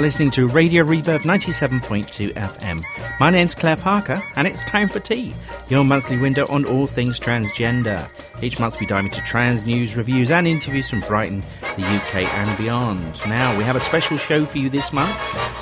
You're 0.00 0.06
listening 0.06 0.30
to 0.30 0.46
Radio 0.46 0.82
Reverb 0.82 1.18
97.2 1.24 2.32
FM. 2.32 2.82
My 3.20 3.28
name's 3.28 3.54
Claire 3.54 3.76
Parker, 3.76 4.22
and 4.34 4.46
it's 4.46 4.64
time 4.64 4.88
for 4.88 4.98
tea, 4.98 5.34
your 5.68 5.84
monthly 5.84 6.16
window 6.16 6.46
on 6.48 6.64
all 6.64 6.86
things 6.86 7.20
transgender. 7.20 8.08
Each 8.42 8.58
month 8.58 8.80
we 8.80 8.86
dive 8.86 9.04
into 9.04 9.20
trans 9.20 9.66
news, 9.66 9.98
reviews, 9.98 10.30
and 10.30 10.48
interviews 10.48 10.88
from 10.88 11.00
Brighton, 11.00 11.42
the 11.76 11.84
UK, 11.84 12.14
and 12.24 12.56
beyond. 12.56 13.20
Now, 13.26 13.54
we 13.58 13.64
have 13.64 13.76
a 13.76 13.80
special 13.80 14.16
show 14.16 14.46
for 14.46 14.56
you 14.56 14.70
this 14.70 14.90
month. 14.90 15.14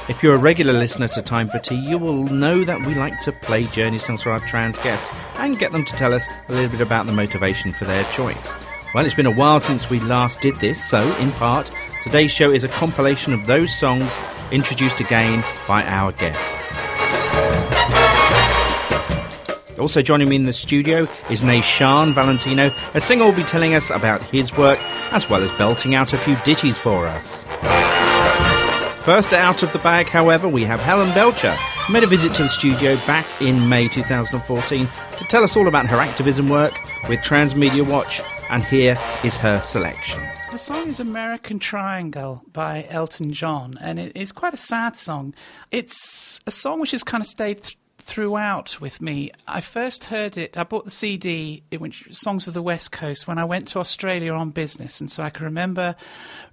If 0.09 0.23
you're 0.23 0.37
a 0.37 0.39
regular 0.39 0.73
listener 0.73 1.09
to 1.09 1.21
Time 1.21 1.49
for 1.49 1.59
T, 1.59 1.75
you 1.75 1.99
will 1.99 2.23
know 2.23 2.63
that 2.63 2.87
we 2.87 2.95
like 2.95 3.19
to 3.23 3.33
play 3.33 3.65
journey 3.65 3.99
songs 3.99 4.23
for 4.23 4.31
our 4.31 4.39
trans 4.39 4.79
guests 4.79 5.11
and 5.39 5.59
get 5.59 5.73
them 5.73 5.85
to 5.85 5.97
tell 5.97 6.15
us 6.15 6.29
a 6.49 6.53
little 6.53 6.71
bit 6.71 6.81
about 6.81 7.07
the 7.07 7.13
motivation 7.13 7.73
for 7.73 7.87
their 7.87 8.05
choice. 8.13 8.55
Well, 8.95 9.05
it's 9.05 9.17
been 9.17 9.27
a 9.27 9.33
while 9.33 9.59
since 9.59 9.91
we 9.91 9.99
last 9.99 10.41
did 10.41 10.55
this, 10.61 10.83
so 10.83 11.03
in 11.17 11.33
part, 11.33 11.71
Today's 12.05 12.31
show 12.31 12.51
is 12.51 12.63
a 12.63 12.69
compilation 12.69 13.33
of 13.33 13.47
those 13.47 13.75
songs 13.77 14.19
introduced 14.53 15.01
again 15.01 15.45
by 15.67 15.83
our 15.85 16.13
guests. 16.13 16.85
Also 19.79 20.01
joining 20.01 20.29
me 20.29 20.37
in 20.37 20.45
the 20.45 20.53
studio 20.53 21.07
is 21.29 21.43
Nae 21.43 21.61
Chane 21.61 22.13
Valentino, 22.13 22.73
a 22.95 23.01
singer 23.01 23.25
will 23.25 23.33
be 23.33 23.43
telling 23.43 23.75
us 23.75 23.91
about 23.91 24.23
his 24.23 24.57
work 24.57 24.79
as 25.13 25.29
well 25.29 25.43
as 25.43 25.51
belting 25.53 25.95
out 25.95 26.13
a 26.13 26.19
few 26.19 26.37
ditties 26.45 26.79
for 26.79 27.07
us. 27.07 27.45
First 29.05 29.33
out 29.33 29.63
of 29.63 29.73
the 29.73 29.79
bag, 29.81 30.07
however, 30.07 30.49
we 30.49 30.65
have 30.65 30.81
Helen 30.81 31.13
Belcher, 31.15 31.53
who 31.53 31.93
made 31.93 32.05
a 32.05 32.07
visit 32.07 32.35
to 32.35 32.45
the 32.45 32.49
studio 32.49 32.95
back 33.07 33.27
in 33.41 33.69
May 33.69 33.89
2014 33.89 34.89
to 35.17 35.25
tell 35.25 35.43
us 35.43 35.57
all 35.57 35.67
about 35.67 35.87
her 35.87 35.97
activism 35.97 36.49
work 36.49 36.79
with 37.09 37.23
Trans 37.23 37.55
Media 37.55 37.83
Watch, 37.83 38.21
and 38.51 38.63
here 38.65 38.97
is 39.25 39.37
her 39.37 39.61
selection. 39.63 40.21
The 40.51 40.57
song 40.57 40.89
is 40.89 40.99
American 40.99 41.59
Triangle 41.59 42.43
by 42.53 42.87
Elton 42.89 43.33
John, 43.33 43.75
and 43.81 43.99
it 44.01 44.17
is 44.17 44.33
quite 44.33 44.55
a 44.55 44.59
sad 44.59 44.97
song. 44.97 45.35
It's 45.71 46.41
a 46.47 46.51
song 46.51 46.81
which 46.81 46.91
has 46.93 47.05
kind 47.05 47.21
of 47.21 47.29
stayed 47.29 47.63
th- 47.63 47.78
throughout 48.09 48.81
with 48.81 49.03
me. 49.03 49.31
I 49.47 49.61
first 49.61 50.05
heard 50.05 50.39
it, 50.39 50.57
I 50.57 50.65
bought 50.65 50.87
the 50.87 50.91
CD, 50.91 51.63
which 51.77 52.09
Songs 52.11 52.47
of 52.47 52.55
the 52.55 52.63
West 52.63 52.91
Coast, 52.91 53.29
when 53.29 53.37
I 53.37 53.45
went 53.45 53.69
to 53.69 53.81
Australia 53.81 54.33
on 54.33 54.49
business. 54.49 54.99
And 54.99 55.11
so 55.11 55.23
I 55.23 55.29
can 55.29 55.45
remember 55.45 55.95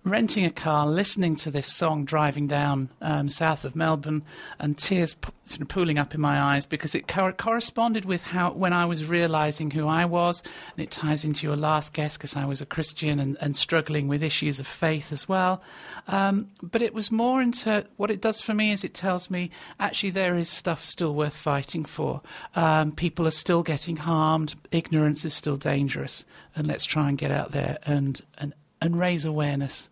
renting 0.03 0.43
a 0.43 0.51
car, 0.51 0.85
listening 0.85 1.37
to 1.37 1.49
this 1.49 1.71
song, 1.73 2.03
driving 2.03 2.47
down 2.47 2.89
um, 3.01 3.29
south 3.29 3.63
of 3.63 3.73
Melbourne, 3.73 4.23
and 4.59 4.77
tears 4.77 5.15
sort 5.45 5.61
of 5.61 5.69
pooling 5.69 5.97
up 5.97 6.13
in 6.13 6.19
my 6.19 6.39
eyes 6.39 6.65
because 6.65 6.93
it 6.93 7.07
co- 7.07 7.31
corresponded 7.31 8.03
with 8.03 8.23
how 8.23 8.51
when 8.51 8.73
I 8.73 8.85
was 8.85 9.05
realizing 9.05 9.71
who 9.71 9.87
I 9.87 10.03
was. 10.03 10.43
And 10.75 10.83
it 10.83 10.91
ties 10.91 11.23
into 11.23 11.47
your 11.47 11.55
last 11.55 11.93
guest 11.93 12.19
because 12.19 12.35
I 12.35 12.45
was 12.45 12.61
a 12.61 12.65
Christian 12.65 13.19
and, 13.19 13.37
and, 13.39 13.55
struggling 13.55 14.09
with 14.09 14.21
issues 14.21 14.59
of 14.59 14.67
faith 14.67 15.13
as 15.13 15.29
well. 15.29 15.61
Um, 16.07 16.49
but 16.61 16.81
it 16.81 16.93
was 16.93 17.11
more 17.11 17.41
into 17.41 17.85
what 17.97 18.11
it 18.11 18.21
does 18.21 18.41
for 18.41 18.53
me 18.53 18.71
is 18.71 18.83
it 18.83 18.93
tells 18.93 19.29
me 19.29 19.49
actually 19.79 20.11
there 20.11 20.35
is 20.35 20.49
stuff 20.49 20.83
still 20.83 21.15
worth 21.15 21.35
fighting 21.35 21.83
for. 21.83 22.21
Um, 22.55 22.91
people 22.91 23.27
are 23.27 23.31
still 23.31 23.63
getting 23.63 23.97
harmed. 23.97 24.55
Ignorance 24.71 25.25
is 25.25 25.33
still 25.33 25.57
dangerous. 25.57 26.25
And 26.55 26.67
let's 26.67 26.85
try 26.85 27.09
and 27.09 27.17
get 27.17 27.31
out 27.31 27.51
there 27.51 27.77
and, 27.83 28.21
and, 28.37 28.53
and 28.81 28.99
raise 28.99 29.25
awareness, 29.25 29.89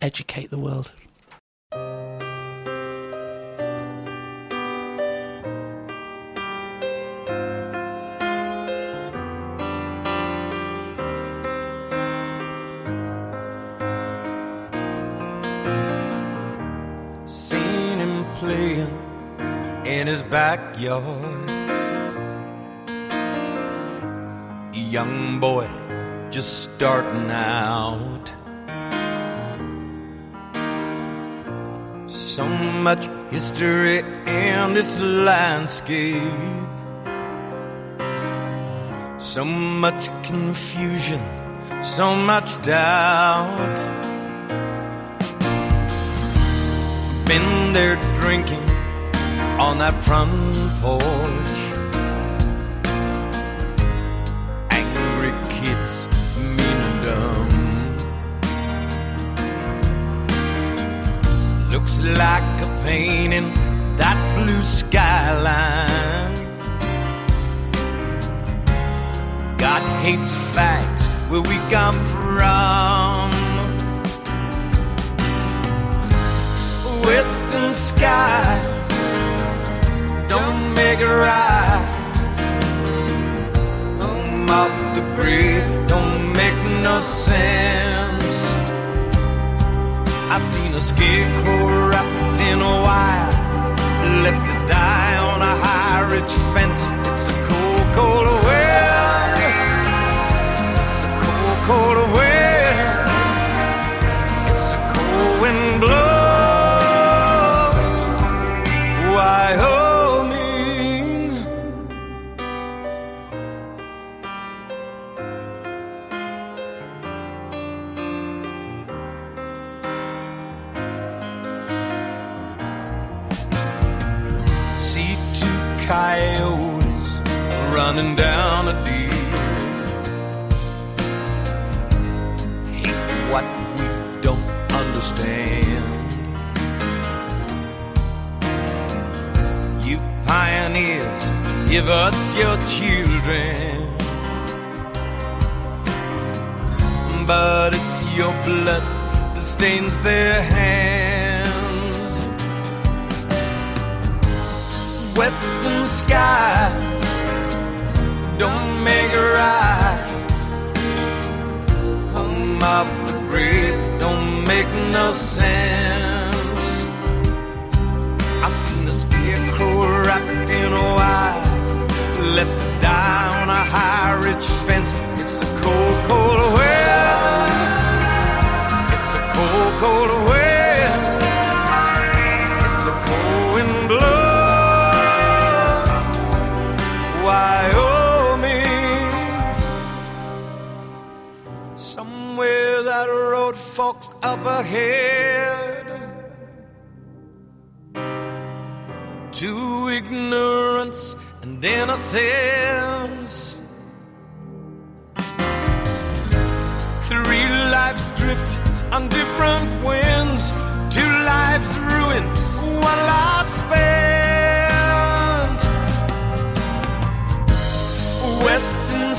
educate 0.00 0.50
the 0.50 0.58
world. 0.58 0.92
Backyard. 20.50 21.48
Young 24.74 25.38
boy 25.38 25.68
just 26.30 26.64
starting 26.64 27.30
out. 27.30 28.26
So 32.08 32.44
much 32.88 33.08
history 33.30 33.98
in 34.26 34.74
this 34.74 34.98
landscape. 34.98 36.66
So 39.18 39.44
much 39.44 40.08
confusion, 40.24 41.22
so 41.82 42.16
much 42.16 42.60
doubt. 42.62 43.78
Been 47.26 47.72
there 47.72 47.96
drinking 48.20 48.69
on 49.70 49.78
that 49.78 50.02
front 50.02 50.56
porch. 50.82 51.60
Angry 54.70 55.32
kids, 55.48 56.08
mean 56.56 56.80
and 56.88 56.98
dumb. 57.04 57.48
Looks 61.70 62.00
like 62.00 62.50
a 62.66 62.68
painting, 62.82 63.54
that 63.96 64.18
blue 64.36 64.62
skyline. 64.64 66.34
God 69.56 69.82
hates 70.02 70.34
facts 70.56 71.06
where 71.30 71.42
we 71.42 71.56
come 71.70 71.98
from. 72.10 73.30
Western 77.04 77.72
skies 77.74 78.69
make 80.90 81.00
it 81.00 81.16
right. 81.28 81.86
Home 84.00 84.50
of 84.50 84.72
the 84.96 85.02
brave 85.14 85.86
don't 85.86 86.32
make 86.32 86.60
no 86.82 87.00
sense. 87.00 88.30
I 90.34 90.40
seen 90.52 90.74
a 90.74 90.80
scarecrow 90.80 91.88
wrapped 91.88 92.40
in 92.40 92.60
a 92.60 92.74
wire, 92.86 93.30
left 94.24 94.42
to 94.50 94.56
die 94.66 95.16
on 95.30 95.40
a 95.42 95.54
high 95.64 96.00
ridge 96.12 96.34
fence. 96.54 96.89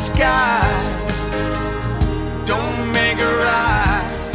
Skies 0.01 1.17
don't 2.47 2.91
make 2.91 3.19
a 3.19 3.33
ride. 3.45 4.33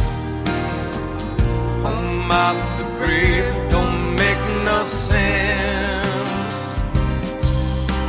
Home 1.85 2.31
of 2.31 2.57
the 2.79 2.85
brave 2.99 3.53
don't 3.69 4.15
make 4.15 4.43
no 4.65 4.85
sense. 4.85 6.59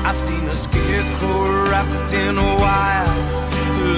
I've 0.05 0.19
seen 0.27 0.45
a 0.47 0.55
scarecrow 0.55 1.63
wrapped 1.69 2.13
in 2.13 2.37
a 2.37 2.55
wire, 2.63 3.15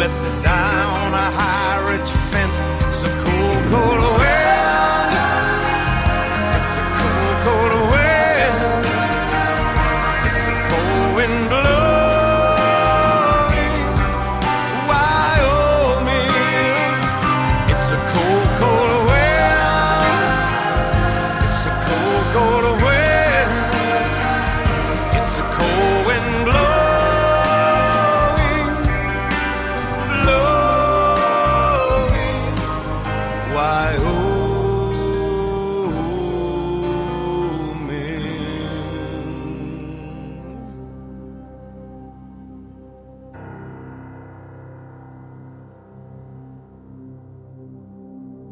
left 0.01 0.23
it 0.29 0.41
down 0.41 1.13
a 1.13 1.27
high 1.39 1.79
ridge 1.89 2.11
fence. 2.31 2.57
A 3.03 3.09
cold, 3.23 3.71
cold 3.71 4.19
wind. 4.19 4.38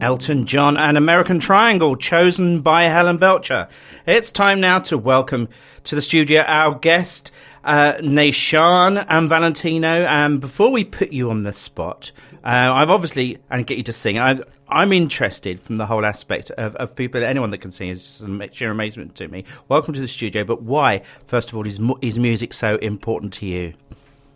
Elton 0.08 0.46
John 0.46 0.78
and 0.78 0.98
American 0.98 1.38
Triangle, 1.38 1.98
chosen 1.98 2.62
by 2.62 2.84
Helen 2.84 3.18
Belcher. 3.18 3.68
It's 4.06 4.32
time 4.32 4.62
now 4.62 4.80
to 4.80 4.98
welcome 4.98 5.50
to 5.84 5.96
the 5.96 6.02
studio 6.02 6.44
our 6.44 6.76
guest, 6.80 7.30
uh, 7.66 7.96
and 8.00 9.28
Valentino. 9.28 10.06
And 10.06 10.40
before 10.40 10.72
we 10.72 10.86
put 10.86 11.12
you 11.12 11.30
on 11.30 11.44
the 11.44 11.52
spot, 11.52 12.14
uh, 12.46 12.72
I've 12.74 12.90
obviously, 12.90 13.40
and 13.50 13.68
get 13.68 13.80
you 13.80 13.84
to 13.84 13.92
sing, 13.92 14.18
I, 14.18 14.40
I'm 14.70 14.94
interested 14.94 15.60
from 15.60 15.76
the 15.76 15.86
whole 15.86 16.06
aspect 16.06 16.52
of, 16.52 16.78
of 16.78 16.96
people, 16.96 17.22
anyone 17.22 17.50
that 17.50 17.58
can 17.58 17.70
sing 17.72 17.90
is 17.90 18.02
just 18.02 18.22
a 18.22 18.50
sheer 18.54 18.72
amazement 18.72 19.14
to 19.16 19.28
me. 19.28 19.44
Welcome 19.68 19.94
to 19.94 20.00
the 20.00 20.08
studio, 20.08 20.46
but 20.46 20.62
why, 20.62 21.02
first 21.26 21.50
of 21.50 21.58
all, 21.58 21.68
is, 21.68 21.82
is 22.02 22.18
music 22.18 22.54
so 22.54 22.78
important 22.78 23.34
to 23.34 23.46
you? 23.46 23.74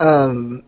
Um, 0.02 0.64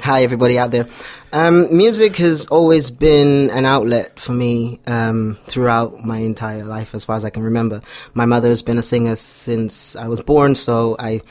hi, 0.00 0.22
everybody 0.22 0.58
out 0.58 0.70
there. 0.70 0.86
Um, 1.32 1.74
music 1.74 2.16
has 2.16 2.46
always 2.48 2.90
been 2.90 3.48
an 3.48 3.64
outlet 3.64 4.20
for 4.20 4.32
me 4.32 4.80
um, 4.86 5.38
throughout 5.46 6.04
my 6.04 6.18
entire 6.18 6.62
life, 6.62 6.94
as 6.94 7.06
far 7.06 7.16
as 7.16 7.24
I 7.24 7.30
can 7.30 7.42
remember. 7.42 7.80
My 8.12 8.26
mother 8.26 8.50
has 8.50 8.62
been 8.62 8.76
a 8.76 8.82
singer 8.82 9.16
since 9.16 9.96
I 9.96 10.08
was 10.08 10.20
born, 10.20 10.56
so 10.56 10.94
I 10.98 11.22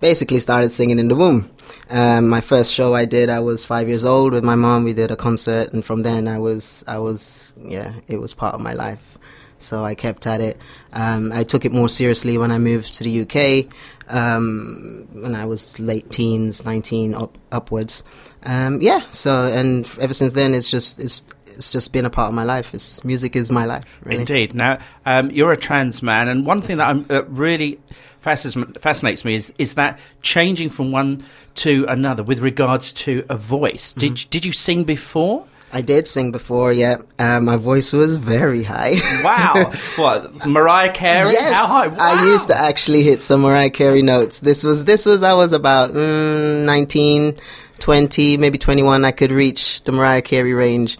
basically 0.00 0.38
started 0.38 0.72
singing 0.72 0.98
in 0.98 1.08
the 1.08 1.14
womb. 1.14 1.50
Um, 1.90 2.30
my 2.30 2.40
first 2.40 2.72
show 2.72 2.94
I 2.94 3.04
did, 3.04 3.28
I 3.28 3.40
was 3.40 3.66
five 3.66 3.86
years 3.86 4.06
old 4.06 4.32
with 4.32 4.42
my 4.42 4.54
mom. 4.54 4.84
We 4.84 4.94
did 4.94 5.10
a 5.10 5.16
concert, 5.16 5.74
and 5.74 5.84
from 5.84 6.00
then 6.00 6.26
I 6.26 6.38
was, 6.38 6.84
I 6.88 6.96
was, 6.96 7.52
yeah, 7.60 7.92
it 8.08 8.16
was 8.16 8.32
part 8.32 8.54
of 8.54 8.62
my 8.62 8.72
life. 8.72 9.18
So 9.62 9.84
I 9.84 9.94
kept 9.94 10.26
at 10.26 10.40
it. 10.40 10.60
Um, 10.92 11.32
I 11.32 11.44
took 11.44 11.64
it 11.64 11.72
more 11.72 11.88
seriously 11.88 12.36
when 12.36 12.50
I 12.50 12.58
moved 12.58 12.94
to 12.94 13.04
the 13.04 13.22
UK 13.22 13.72
um, 14.08 15.08
when 15.12 15.34
I 15.34 15.46
was 15.46 15.78
late 15.80 16.10
teens, 16.10 16.64
19 16.64 17.14
up, 17.14 17.38
upwards. 17.50 18.04
Um, 18.44 18.80
yeah, 18.80 19.02
so 19.10 19.46
and 19.46 19.88
ever 20.00 20.14
since 20.14 20.34
then, 20.34 20.54
it's 20.54 20.70
just 20.70 21.00
it's 21.00 21.24
it's 21.46 21.70
just 21.70 21.92
been 21.92 22.04
a 22.06 22.10
part 22.10 22.28
of 22.28 22.34
my 22.34 22.44
life. 22.44 22.74
It's 22.74 23.04
music 23.04 23.36
is 23.36 23.50
my 23.50 23.64
life. 23.64 24.00
Really. 24.04 24.20
Indeed. 24.20 24.54
Now, 24.54 24.78
um, 25.06 25.30
you're 25.30 25.52
a 25.52 25.56
trans 25.56 26.02
man, 26.02 26.28
and 26.28 26.46
one 26.46 26.60
thing 26.60 26.78
that, 26.78 26.88
I'm, 26.88 27.04
that 27.04 27.28
really 27.30 27.78
fascinates, 28.20 28.78
fascinates 28.80 29.24
me 29.24 29.34
is 29.34 29.52
is 29.58 29.74
that 29.74 29.98
changing 30.22 30.70
from 30.70 30.92
one 30.92 31.24
to 31.54 31.84
another 31.88 32.22
with 32.22 32.40
regards 32.40 32.92
to 32.92 33.24
a 33.28 33.36
voice. 33.36 33.94
Did 33.94 34.26
did 34.30 34.44
you 34.44 34.52
sing 34.52 34.84
before? 34.84 35.46
I 35.74 35.80
did 35.80 36.06
sing 36.06 36.32
before, 36.32 36.70
yeah. 36.72 36.98
Uh, 37.18 37.40
my 37.40 37.56
voice 37.56 37.92
was 37.94 38.16
very 38.16 38.62
high. 38.62 38.96
Wow! 39.24 39.72
what 39.96 40.46
Mariah 40.46 40.92
Carey? 40.92 41.32
Yes, 41.32 41.52
How 41.52 41.66
high? 41.66 41.96
I 41.96 42.24
used 42.26 42.48
to 42.48 42.56
actually 42.56 43.02
hit 43.02 43.22
some 43.22 43.40
Mariah 43.42 43.70
Carey 43.70 44.02
notes. 44.02 44.40
This 44.40 44.64
was 44.64 44.84
this 44.84 45.06
was 45.06 45.22
I 45.22 45.32
was 45.34 45.52
about 45.52 45.92
mm, 45.92 46.64
19, 46.64 47.38
20, 47.78 48.36
maybe 48.36 48.58
21. 48.58 49.04
I 49.04 49.12
could 49.12 49.30
reach 49.32 49.82
the 49.84 49.92
Mariah 49.92 50.22
Carey 50.22 50.52
range. 50.52 50.98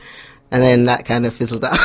And 0.51 0.63
then 0.63 0.85
that 0.85 1.07
kind 1.07 1.25
of 1.25 1.33
fizzled 1.35 1.65
out. 1.71 1.79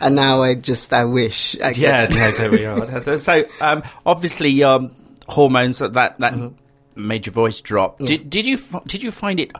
and 0.00 0.16
now 0.16 0.42
I 0.42 0.54
just, 0.54 0.92
I 0.92 1.04
wish. 1.04 1.56
I 1.60 1.68
could. 1.72 1.82
Yeah, 1.82 2.08
no, 2.08 2.32
there 2.32 2.50
we 2.50 2.64
are. 2.64 3.00
So, 3.00 3.16
so 3.16 3.44
um, 3.60 3.84
obviously, 4.04 4.62
um, 4.64 4.90
hormones 5.28 5.78
that 5.78 5.92
that, 5.92 6.18
that 6.18 6.34
made 6.96 7.26
your 7.26 7.32
voice 7.32 7.60
drop. 7.60 7.98
Did 7.98 8.28
did 8.28 8.44
you 8.44 8.58
did 8.86 9.02
you 9.04 9.12
find 9.12 9.38
it? 9.38 9.52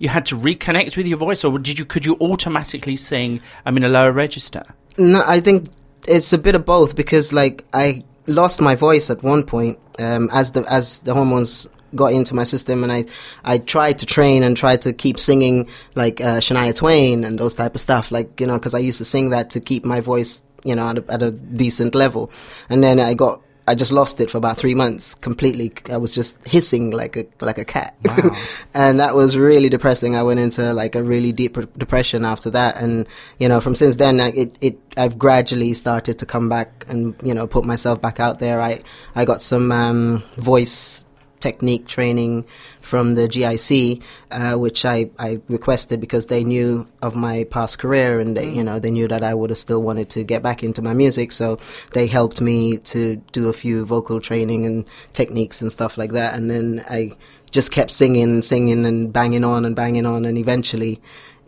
You 0.00 0.08
had 0.08 0.26
to 0.26 0.36
reconnect 0.36 0.96
with 0.96 1.06
your 1.06 1.18
voice, 1.18 1.44
or 1.44 1.56
did 1.58 1.78
you 1.78 1.84
could 1.84 2.04
you 2.04 2.16
automatically 2.20 2.96
sing? 2.96 3.40
I 3.64 3.70
mean, 3.70 3.84
a 3.84 3.88
lower 3.88 4.12
register. 4.12 4.64
No, 4.98 5.22
I 5.24 5.40
think 5.40 5.68
it's 6.08 6.32
a 6.32 6.38
bit 6.38 6.54
of 6.54 6.64
both 6.64 6.96
because 6.96 7.32
like 7.32 7.64
I 7.72 8.02
lost 8.26 8.60
my 8.60 8.74
voice 8.74 9.10
at 9.10 9.22
one 9.22 9.44
point 9.44 9.78
um, 9.98 10.28
as 10.32 10.52
the 10.52 10.64
as 10.70 11.00
the 11.00 11.14
hormones 11.14 11.68
got 11.94 12.12
into 12.12 12.34
my 12.34 12.44
system 12.44 12.82
and 12.82 12.92
I 12.92 13.04
I 13.44 13.58
tried 13.58 13.98
to 13.98 14.06
train 14.06 14.42
and 14.42 14.56
tried 14.56 14.80
to 14.82 14.92
keep 14.92 15.18
singing 15.18 15.68
like 15.94 16.20
uh, 16.20 16.38
Shania 16.38 16.74
Twain 16.74 17.24
and 17.24 17.38
those 17.38 17.54
type 17.54 17.74
of 17.74 17.80
stuff 17.80 18.10
like 18.10 18.40
you 18.40 18.46
know 18.46 18.54
because 18.54 18.74
I 18.74 18.78
used 18.78 18.98
to 18.98 19.04
sing 19.04 19.30
that 19.30 19.50
to 19.50 19.60
keep 19.60 19.84
my 19.84 20.00
voice 20.00 20.42
you 20.64 20.74
know 20.74 20.88
at 20.88 20.98
a, 20.98 21.04
at 21.12 21.22
a 21.22 21.30
decent 21.32 21.94
level 21.94 22.30
and 22.68 22.82
then 22.82 23.00
I 23.00 23.14
got 23.14 23.42
I 23.66 23.74
just 23.74 23.92
lost 23.92 24.20
it 24.20 24.30
for 24.30 24.38
about 24.38 24.56
three 24.56 24.74
months 24.74 25.14
completely. 25.14 25.72
I 25.90 25.96
was 25.96 26.12
just 26.14 26.44
hissing 26.46 26.90
like 26.90 27.16
a 27.16 27.26
like 27.40 27.58
a 27.58 27.64
cat, 27.64 27.94
Wow. 28.04 28.36
and 28.74 29.00
that 29.00 29.14
was 29.14 29.36
really 29.36 29.68
depressing. 29.68 30.16
I 30.16 30.22
went 30.22 30.40
into 30.40 30.72
like 30.74 30.94
a 30.94 31.02
really 31.02 31.32
deep 31.32 31.56
depression 31.78 32.24
after 32.24 32.50
that, 32.50 32.76
and 32.76 33.06
you 33.38 33.48
know, 33.48 33.60
from 33.60 33.74
since 33.74 33.96
then, 33.96 34.20
I, 34.20 34.28
it 34.30 34.56
it 34.60 34.78
I've 34.96 35.18
gradually 35.18 35.72
started 35.74 36.18
to 36.18 36.26
come 36.26 36.48
back 36.48 36.84
and 36.88 37.14
you 37.22 37.34
know 37.34 37.46
put 37.46 37.64
myself 37.64 38.00
back 38.00 38.18
out 38.20 38.38
there. 38.38 38.60
I 38.60 38.82
I 39.14 39.24
got 39.24 39.42
some 39.42 39.70
um, 39.72 40.22
voice 40.36 41.04
technique 41.40 41.86
training 41.86 42.44
from 42.80 43.14
the 43.14 43.28
GIC, 43.28 44.02
uh, 44.30 44.54
which 44.56 44.84
I, 44.84 45.10
I 45.18 45.40
requested 45.48 46.00
because 46.00 46.26
they 46.26 46.44
knew 46.44 46.86
of 47.02 47.16
my 47.16 47.44
past 47.44 47.78
career 47.78 48.20
and 48.20 48.36
they, 48.36 48.50
you 48.50 48.62
know, 48.62 48.78
they 48.78 48.90
knew 48.90 49.08
that 49.08 49.22
I 49.22 49.34
would 49.34 49.50
have 49.50 49.58
still 49.58 49.82
wanted 49.82 50.10
to 50.10 50.22
get 50.24 50.42
back 50.42 50.62
into 50.62 50.82
my 50.82 50.92
music. 50.92 51.32
So 51.32 51.58
they 51.92 52.06
helped 52.06 52.40
me 52.40 52.78
to 52.78 53.16
do 53.32 53.48
a 53.48 53.52
few 53.52 53.84
vocal 53.84 54.20
training 54.20 54.66
and 54.66 54.84
techniques 55.12 55.60
and 55.60 55.72
stuff 55.72 55.98
like 55.98 56.12
that. 56.12 56.34
And 56.34 56.50
then 56.50 56.84
I 56.88 57.12
just 57.50 57.72
kept 57.72 57.90
singing 57.90 58.24
and 58.24 58.44
singing 58.44 58.86
and 58.86 59.12
banging 59.12 59.44
on 59.44 59.64
and 59.64 59.74
banging 59.74 60.06
on. 60.06 60.24
And 60.24 60.38
eventually 60.38 61.00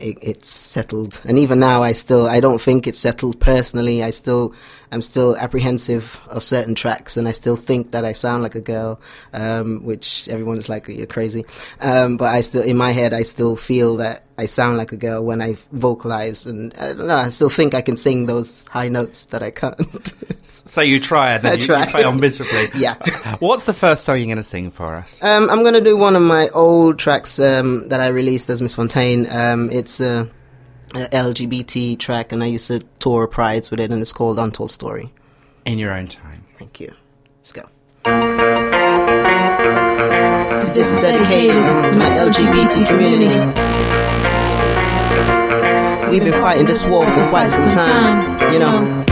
it, 0.02 0.18
it's 0.20 0.50
settled. 0.50 1.20
And 1.24 1.38
even 1.38 1.60
now, 1.60 1.82
I 1.82 1.92
still, 1.92 2.26
I 2.26 2.40
don't 2.40 2.60
think 2.60 2.86
it's 2.86 2.98
settled 2.98 3.40
personally. 3.40 4.02
I 4.02 4.10
still, 4.10 4.54
I'm 4.90 5.02
still 5.02 5.36
apprehensive 5.36 6.20
of 6.28 6.44
certain 6.44 6.74
tracks, 6.74 7.16
and 7.16 7.28
I 7.28 7.32
still 7.32 7.56
think 7.56 7.92
that 7.92 8.04
I 8.04 8.12
sound 8.12 8.42
like 8.42 8.54
a 8.54 8.60
girl, 8.60 9.00
um, 9.32 9.84
which 9.84 10.28
everyone 10.28 10.58
is 10.58 10.68
like, 10.68 10.88
you're 10.88 11.06
crazy. 11.06 11.44
Um, 11.80 12.16
but 12.16 12.34
I 12.34 12.40
still, 12.40 12.62
in 12.62 12.76
my 12.76 12.90
head, 12.90 13.14
I 13.14 13.22
still 13.22 13.56
feel 13.56 13.96
that 13.98 14.24
I 14.38 14.46
sound 14.46 14.76
like 14.76 14.92
a 14.92 14.96
girl 14.96 15.24
when 15.24 15.40
I 15.40 15.56
vocalize, 15.72 16.46
and 16.46 16.74
I 16.78 16.88
don't 16.88 17.06
know, 17.06 17.16
I 17.16 17.30
still 17.30 17.50
think 17.50 17.74
I 17.74 17.82
can 17.82 17.96
sing 17.96 18.26
those 18.26 18.66
high 18.68 18.88
notes 18.88 19.26
that 19.26 19.42
I 19.42 19.50
can't. 19.50 20.14
So 20.44 20.80
you 20.80 21.00
try 21.00 21.34
and 21.34 21.44
then 21.44 21.52
I 21.52 21.54
you, 21.56 21.76
you 21.76 21.92
fail 21.92 22.12
miserably. 22.12 22.70
Yeah. 22.80 22.94
What's 23.38 23.64
the 23.64 23.72
first 23.72 24.04
song 24.04 24.18
you're 24.18 24.26
going 24.26 24.36
to 24.36 24.42
sing 24.42 24.70
for 24.70 24.96
us? 24.96 25.22
Um, 25.22 25.50
I'm 25.50 25.62
gonna 25.62 25.80
do 25.80 25.96
one 25.96 26.16
of 26.16 26.22
my 26.22 26.48
old 26.48 26.98
tracks 26.98 27.38
um, 27.38 27.88
that 27.88 28.00
I 28.00 28.08
released 28.08 28.48
as 28.50 28.62
Miss 28.62 28.74
Fontaine. 28.74 29.26
Um, 29.30 29.70
it's 29.92 30.00
a, 30.00 30.30
a 30.94 31.08
LGBT 31.08 31.98
track, 31.98 32.32
and 32.32 32.42
I 32.42 32.46
used 32.46 32.68
to 32.68 32.80
tour 32.98 33.26
prides 33.26 33.70
with 33.70 33.78
it, 33.78 33.92
and 33.92 34.00
it's 34.00 34.12
called 34.12 34.38
Untold 34.38 34.70
Story. 34.70 35.12
In 35.66 35.78
your 35.78 35.92
own 35.92 36.08
time. 36.08 36.46
Thank 36.58 36.80
you. 36.80 36.94
Let's 37.36 37.52
go. 37.52 37.68
So 40.56 40.72
this 40.72 40.92
is 40.92 41.00
dedicated 41.00 41.92
to 41.92 41.98
my 41.98 42.08
LGBT 42.08 42.86
community. 42.86 43.36
We've 46.10 46.24
been 46.24 46.40
fighting 46.40 46.66
this 46.66 46.88
war 46.88 47.06
for 47.06 47.28
quite 47.28 47.48
some 47.50 47.70
time, 47.72 48.52
you 48.52 48.58
know. 48.58 49.04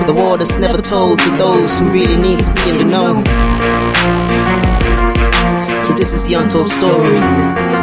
But 0.00 0.06
the 0.06 0.14
war 0.14 0.36
that's 0.36 0.58
never 0.58 0.82
told 0.82 1.20
to 1.20 1.30
those 1.36 1.78
who 1.78 1.92
really 1.92 2.16
need 2.16 2.40
to 2.40 2.52
be 2.54 2.70
in 2.70 2.78
the 2.78 2.84
know. 2.84 3.22
So 5.78 5.92
this 5.94 6.12
is 6.12 6.26
the 6.26 6.34
untold 6.34 6.66
story. 6.66 7.77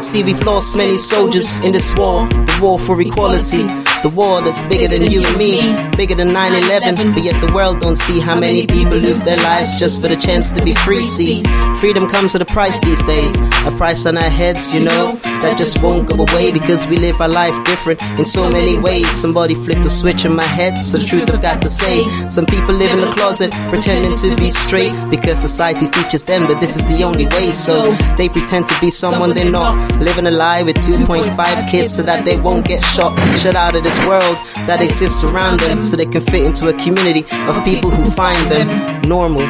See, 0.00 0.22
we've 0.22 0.42
lost 0.44 0.76
many 0.76 0.98
soldiers 0.98 1.60
in 1.60 1.72
this 1.72 1.94
war, 1.96 2.26
the 2.28 2.58
war 2.60 2.78
for 2.78 3.00
equality. 3.00 3.66
The 4.02 4.08
war 4.08 4.42
that's 4.42 4.62
bigger 4.64 4.88
than 4.88 5.10
you 5.10 5.24
and 5.24 5.38
me, 5.38 5.96
bigger 5.96 6.16
than 6.16 6.32
9 6.32 6.64
11. 6.64 7.12
But 7.14 7.22
yet 7.22 7.40
the 7.46 7.52
world 7.54 7.80
don't 7.80 7.96
see 7.96 8.18
how 8.18 8.38
many 8.38 8.66
people 8.66 8.96
lose 8.96 9.24
their 9.24 9.36
lives 9.36 9.78
just 9.78 10.02
for 10.02 10.08
the 10.08 10.16
chance 10.16 10.50
to 10.52 10.64
be 10.64 10.74
free. 10.74 11.04
See, 11.04 11.44
freedom 11.78 12.08
comes 12.08 12.34
at 12.34 12.42
a 12.42 12.44
price 12.44 12.80
these 12.80 13.02
days, 13.04 13.32
a 13.64 13.70
price 13.76 14.04
on 14.04 14.16
our 14.16 14.28
heads, 14.28 14.74
you 14.74 14.84
know, 14.84 15.20
that 15.42 15.58
just 15.58 15.82
won't 15.82 16.08
go 16.08 16.14
away 16.22 16.52
because 16.52 16.86
we 16.86 16.96
live 16.96 17.20
our 17.20 17.28
life 17.28 17.56
different 17.64 18.02
in 18.18 18.24
so 18.24 18.50
many 18.50 18.78
ways. 18.78 19.10
Somebody 19.10 19.54
flipped 19.54 19.84
a 19.84 19.90
switch 19.90 20.24
in 20.24 20.34
my 20.34 20.44
head, 20.44 20.74
so 20.78 20.98
the 20.98 21.04
truth 21.04 21.30
I've 21.30 21.42
got 21.42 21.60
to 21.62 21.68
say. 21.68 22.04
Some 22.28 22.46
people 22.46 22.74
live 22.74 22.90
in 22.92 23.00
the 23.00 23.12
closet 23.12 23.52
pretending 23.68 24.16
to 24.16 24.36
be 24.36 24.50
straight 24.50 24.94
because 25.10 25.40
society 25.40 25.86
teaches 25.86 26.22
them 26.22 26.42
that 26.48 26.60
this 26.60 26.76
is 26.76 26.88
the 26.88 27.02
only 27.04 27.26
way. 27.26 27.52
So 27.52 27.92
they 28.16 28.28
pretend 28.28 28.68
to 28.68 28.80
be 28.80 28.90
someone 28.90 29.30
they're 29.34 29.50
not, 29.50 29.76
living 30.00 30.26
a 30.26 30.30
lie 30.30 30.62
with 30.62 30.76
2.5 30.76 31.70
kids 31.70 31.96
so 31.96 32.02
that 32.02 32.24
they 32.24 32.38
won't 32.38 32.64
get 32.66 32.82
shot, 32.82 33.12
shut 33.38 33.54
out 33.54 33.74
of 33.74 33.82
this 33.82 33.98
world 34.06 34.36
that 34.66 34.80
exists 34.80 35.24
around 35.24 35.60
them 35.60 35.82
so 35.82 35.96
they 35.96 36.06
can 36.06 36.22
fit 36.22 36.44
into 36.44 36.68
a 36.68 36.74
community 36.74 37.24
of 37.48 37.64
people 37.64 37.90
who 37.90 38.10
find 38.10 38.50
them 38.50 39.02
normal 39.08 39.40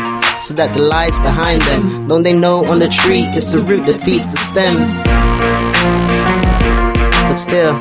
so 0.41 0.55
that 0.55 0.75
the 0.75 0.83
lies 0.83 1.19
behind 1.21 1.63
them 1.63 2.07
don't 2.09 2.23
they 2.23 2.33
know 2.33 2.65
on 2.65 2.79
the 2.79 2.89
tree 2.89 3.25
it's 3.29 3.53
the 3.53 3.59
root 3.61 3.87
that 3.87 4.01
feeds 4.01 4.27
the 4.27 4.39
stems 4.39 4.91
but 7.33 7.39
still. 7.39 7.79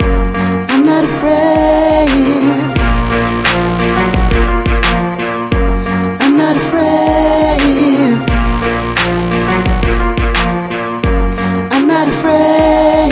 I'm 0.70 0.86
not 0.86 1.04
afraid. 1.04 2.08
I'm 6.22 6.38
not 6.38 6.56
afraid. 6.56 8.14
I'm 11.74 11.86
not 11.86 12.08
afraid. 12.08 13.12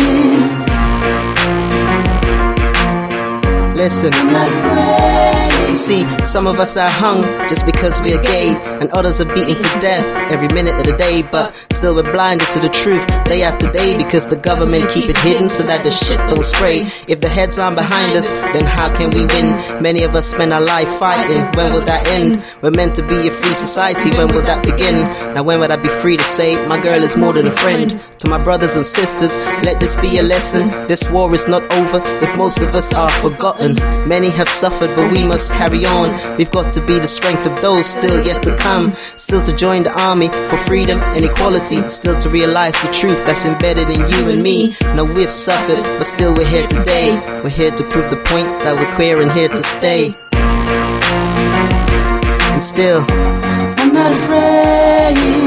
Listen, 3.76 4.14
I'm 4.14 4.32
not 4.32 4.48
afraid. 4.48 4.59
See, 5.80 6.06
some 6.26 6.46
of 6.46 6.60
us 6.60 6.76
are 6.76 6.90
hung 6.90 7.22
just 7.48 7.66
because 7.66 8.02
we're 8.02 8.22
gay, 8.22 8.50
and 8.82 8.92
others 8.92 9.22
are 9.22 9.26
beaten 9.26 9.56
to 9.56 9.80
death 9.80 10.06
every 10.32 10.50
minute 10.50 10.76
of 10.76 10.84
the 10.84 10.96
day. 10.98 11.22
But 11.24 11.56
still, 11.72 11.96
we're 11.96 12.04
blinded 12.04 12.48
to 12.52 12.60
the 12.60 12.68
truth 12.68 13.08
day 13.24 13.44
after 13.44 13.72
day 13.72 13.96
because 13.98 14.28
the 14.28 14.36
government 14.36 14.90
keep 14.92 15.10
it 15.10 15.18
hidden 15.20 15.48
so 15.48 15.64
that 15.64 15.86
the 15.86 15.90
shit 15.90 16.20
don't 16.30 16.44
spray. 16.44 16.92
If 17.08 17.22
the 17.22 17.30
heads 17.30 17.58
aren't 17.58 17.78
behind 17.78 18.16
us, 18.18 18.44
then 18.52 18.66
how 18.66 18.94
can 18.94 19.10
we 19.12 19.26
win? 19.26 19.82
Many 19.82 20.04
of 20.04 20.16
us 20.16 20.28
spend 20.28 20.52
our 20.52 20.62
life 20.62 20.90
fighting. 21.00 21.44
When 21.56 21.72
will 21.72 21.86
that 21.86 22.06
end? 22.08 22.44
We're 22.62 22.72
meant 22.72 22.96
to 22.96 23.02
be 23.08 23.30
a 23.30 23.32
free 23.32 23.56
society. 23.56 24.10
When 24.12 24.28
will 24.28 24.44
that 24.44 24.62
begin? 24.64 24.96
Now, 25.34 25.44
when 25.44 25.62
would 25.62 25.72
I 25.72 25.78
be 25.78 25.90
free 25.90 26.18
to 26.18 26.24
say 26.24 26.54
my 26.68 26.80
girl 26.80 27.02
is 27.04 27.16
more 27.16 27.32
than 27.34 27.48
a 27.48 27.52
friend? 27.52 28.00
To 28.20 28.30
my 28.30 28.38
brothers 28.44 28.76
and 28.76 28.86
sisters, 28.86 29.34
let 29.64 29.80
this 29.80 29.96
be 29.96 30.18
a 30.18 30.24
lesson. 30.24 30.68
This 30.90 31.10
war 31.10 31.34
is 31.34 31.48
not 31.48 31.64
over 31.72 32.02
if 32.22 32.38
most 32.38 32.60
of 32.60 32.76
us 32.76 32.94
are 32.94 33.10
forgotten. 33.10 33.76
Many 34.10 34.30
have 34.32 34.50
suffered, 34.50 34.94
but 34.96 35.10
we 35.14 35.24
must 35.24 35.54
carry 35.54 35.69
on. 35.78 36.38
We've 36.38 36.52
got 36.52 36.74
to 36.74 36.86
be 36.86 37.00
the 37.00 37.08
strength 37.08 37.46
of 37.46 37.62
those 37.62 37.86
still 37.86 38.26
yet 38.26 38.44
to 38.44 38.56
come. 38.58 38.94
Still 39.16 39.42
to 39.44 39.54
join 39.56 39.84
the 39.84 39.94
army 40.00 40.30
for 40.50 40.58
freedom 40.58 41.00
and 41.02 41.24
equality. 41.24 41.88
Still 41.90 42.20
to 42.20 42.30
realize 42.30 42.74
the 42.82 42.92
truth 42.92 43.26
that's 43.26 43.46
embedded 43.46 43.90
in 43.90 44.02
you 44.12 44.30
and 44.30 44.42
me. 44.44 44.76
Now 44.82 45.04
we've 45.04 45.32
suffered, 45.32 45.84
but 45.98 46.06
still 46.06 46.34
we're 46.34 46.50
here 46.50 46.68
today. 46.68 47.16
We're 47.44 47.50
here 47.50 47.72
to 47.72 47.84
prove 47.84 48.10
the 48.10 48.18
point 48.18 48.48
that 48.62 48.76
we're 48.76 48.94
queer 48.96 49.22
and 49.22 49.32
here 49.32 49.50
to 49.50 49.58
stay. 49.58 50.16
And 52.54 52.64
still, 52.64 53.06
I'm 53.10 53.94
not 53.94 54.12
afraid. 54.12 55.39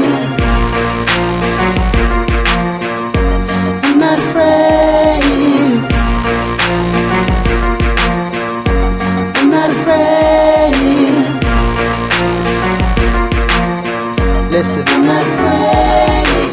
Listen. 14.63 15.22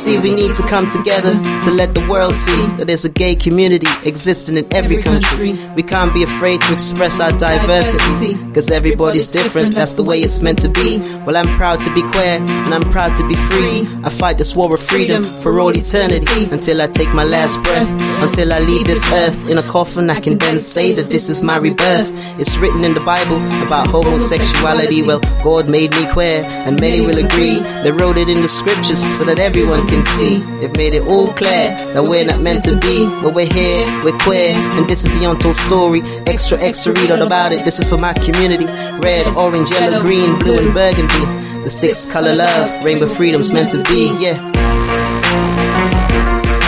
See, 0.01 0.19
we 0.19 0.35
need 0.35 0.55
to 0.55 0.63
come 0.63 0.89
together 0.89 1.35
to 1.65 1.71
let 1.71 1.95
the 1.95 2.01
world 2.09 2.35
see 2.35 2.67
that 2.79 2.87
there's 2.87 3.05
a 3.05 3.11
gay 3.11 3.37
community 3.37 3.87
existing 4.09 4.57
in 4.57 4.67
every 4.75 5.03
country. 5.03 5.53
We 5.77 5.83
can't 5.83 6.15
be 6.15 6.23
afraid 6.23 6.63
to 6.63 6.73
express 6.73 7.21
our 7.21 7.33
diversity, 7.33 8.35
cause 8.55 8.71
everybody's 8.71 9.31
different, 9.31 9.75
that's 9.75 9.93
the 9.93 10.03
way 10.03 10.23
it's 10.23 10.41
meant 10.41 10.63
to 10.63 10.71
be. 10.71 11.01
Well, 11.27 11.37
I'm 11.37 11.55
proud 11.59 11.85
to 11.85 11.93
be 11.93 12.01
queer, 12.01 12.39
and 12.41 12.75
I'm 12.75 12.91
proud 12.91 13.15
to 13.17 13.29
be 13.29 13.35
free. 13.35 13.87
I 14.03 14.09
fight 14.09 14.39
this 14.39 14.57
war 14.57 14.75
of 14.75 14.81
freedom 14.81 15.23
for 15.23 15.61
all 15.61 15.77
eternity 15.77 16.45
until 16.51 16.81
I 16.81 16.87
take 16.87 17.13
my 17.13 17.25
last 17.25 17.63
breath, 17.63 17.91
until 18.23 18.55
I 18.55 18.61
leave 18.61 18.87
this 18.87 19.05
earth 19.13 19.51
in 19.51 19.59
a 19.59 19.63
coffin. 19.63 20.09
I 20.09 20.19
can 20.19 20.39
then 20.39 20.61
say 20.61 20.95
that 20.95 21.11
this 21.11 21.29
is 21.29 21.45
my 21.45 21.59
rebirth. 21.59 22.09
It's 22.41 22.57
written 22.57 22.85
in 22.85 22.95
the 22.95 23.05
Bible 23.05 23.37
about 23.67 23.89
homosexuality. 23.89 25.03
Well, 25.03 25.21
God 25.45 25.69
made 25.69 25.91
me 25.91 26.11
queer, 26.11 26.43
and 26.65 26.81
many 26.81 27.03
will 27.03 27.19
agree. 27.19 27.59
They 27.83 27.93
wrote 27.93 28.17
it 28.17 28.31
in 28.31 28.41
the 28.41 28.49
scriptures 28.49 29.05
so 29.15 29.25
that 29.27 29.39
everyone 29.39 29.90
can 29.91 30.05
see. 30.05 30.39
They've 30.61 30.77
made 30.77 30.95
it 30.95 31.03
all 31.03 31.27
clear 31.27 31.77
that 31.95 32.03
we're 32.03 32.25
not 32.25 32.41
meant 32.41 32.63
to 32.65 32.77
be, 32.77 33.07
but 33.23 33.35
we're 33.35 33.53
here, 33.53 33.85
we're 34.05 34.17
queer, 34.19 34.55
and 34.79 34.89
this 34.89 35.05
is 35.05 35.11
the 35.19 35.29
untold 35.29 35.57
story. 35.57 36.03
Extra, 36.27 36.59
extra, 36.61 36.93
read 36.93 37.11
all 37.11 37.23
about 37.23 37.53
it. 37.53 37.65
This 37.65 37.81
is 37.81 37.89
for 37.89 37.99
my 37.99 38.13
community. 38.15 38.67
Red, 38.67 39.27
orange, 39.37 39.71
yellow, 39.71 40.01
green, 40.01 40.39
blue, 40.39 40.59
and 40.59 40.73
burgundy. 40.73 41.25
The 41.65 41.71
six 41.71 42.11
color 42.11 42.35
love, 42.35 42.85
rainbow 42.85 43.09
freedom's 43.09 43.53
meant 43.53 43.71
to 43.73 43.83
be, 43.85 44.17
yeah. 44.19 44.39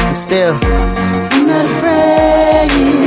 And 0.08 0.18
still, 0.18 0.58
I'm 0.64 1.46
not 1.46 1.64
afraid. 1.64 3.01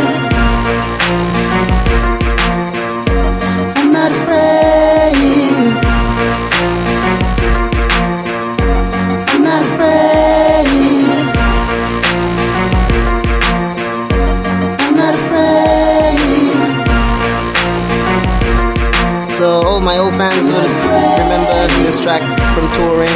Track 22.06 22.22
from 22.54 22.72
touring. 22.74 23.10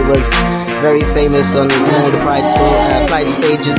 It 0.00 0.06
was 0.08 0.26
very 0.80 1.02
famous 1.12 1.54
on 1.54 1.70
all 1.70 2.10
the 2.10 2.16
Pride 2.22 2.44
uh, 2.56 3.06
Pride 3.06 3.30
stages, 3.30 3.78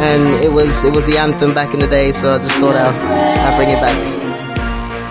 and 0.00 0.42
it 0.42 0.50
was 0.50 0.84
it 0.84 0.94
was 0.94 1.04
the 1.04 1.18
anthem 1.18 1.52
back 1.52 1.74
in 1.74 1.80
the 1.80 1.86
day. 1.86 2.12
So 2.12 2.36
I 2.36 2.38
just 2.38 2.58
thought 2.58 2.76
I'll, 2.76 3.46
I'll 3.46 3.56
bring 3.58 3.68
it 3.68 3.78
back 3.78 3.98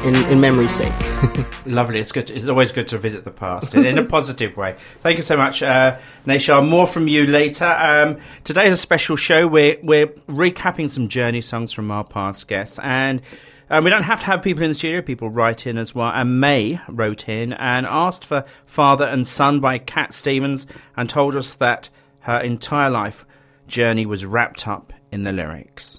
in 0.03 0.15
in 0.31 0.41
memory's 0.41 0.71
sake. 0.71 0.91
Lovely. 1.67 1.99
It's 1.99 2.11
good. 2.11 2.31
It's 2.31 2.47
always 2.47 2.71
good 2.71 2.87
to 2.87 2.97
visit 2.97 3.25
the 3.25 3.31
past 3.31 3.75
in, 3.75 3.85
in 3.85 3.99
a 3.99 4.05
positive 4.05 4.57
way. 4.57 4.75
Thank 5.01 5.17
you 5.17 5.23
so 5.23 5.37
much, 5.37 5.61
uh. 5.61 5.99
More 6.25 6.87
from 6.87 7.07
you 7.07 7.27
later. 7.27 7.65
Um, 7.65 8.17
today's 8.43 8.73
a 8.73 8.77
special 8.77 9.17
show. 9.17 9.45
We're 9.45 9.77
we're 9.83 10.07
recapping 10.27 10.89
some 10.89 11.09
journey 11.09 11.41
songs 11.41 11.71
from 11.71 11.91
our 11.91 12.03
past 12.03 12.47
guests, 12.47 12.79
and 12.81 13.21
um, 13.69 13.83
we 13.83 13.89
don't 13.89 14.03
have 14.03 14.19
to 14.21 14.25
have 14.27 14.41
people 14.41 14.63
in 14.63 14.69
the 14.69 14.75
studio. 14.75 15.01
People 15.01 15.29
write 15.29 15.67
in 15.67 15.77
as 15.77 15.93
well. 15.93 16.11
And 16.13 16.39
May 16.39 16.79
wrote 16.87 17.29
in 17.29 17.53
and 17.53 17.85
asked 17.85 18.25
for 18.25 18.45
"Father 18.65 19.05
and 19.05 19.27
Son" 19.27 19.59
by 19.59 19.77
Cat 19.77 20.13
Stevens, 20.13 20.65
and 20.97 21.09
told 21.09 21.35
us 21.35 21.55
that 21.55 21.89
her 22.21 22.39
entire 22.39 22.89
life 22.89 23.25
journey 23.67 24.05
was 24.05 24.25
wrapped 24.25 24.67
up 24.67 24.91
in 25.11 25.23
the 25.23 25.31
lyrics. 25.31 25.98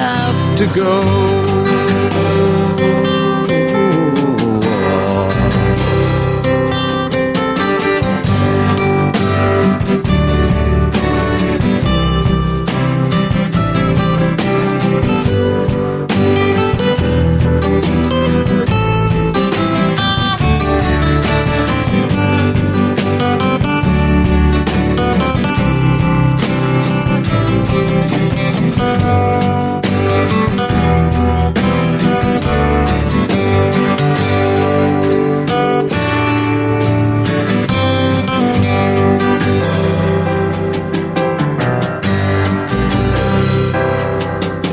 have 0.00 0.56
to 0.56 0.66
go. 0.74 1.69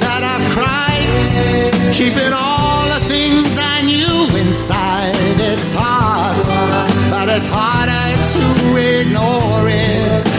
that 0.00 0.22
I've 0.22 0.46
cried, 0.54 1.92
keeping 1.92 2.32
all 2.32 2.86
the 2.94 3.04
things 3.06 3.58
I 3.58 3.82
knew 3.82 4.36
inside. 4.38 5.14
It's 5.40 5.74
hard, 5.76 6.46
but 7.10 7.28
it's 7.28 7.50
harder 7.50 7.90
to 8.34 8.44
ignore 8.76 9.68
it. 9.68 10.29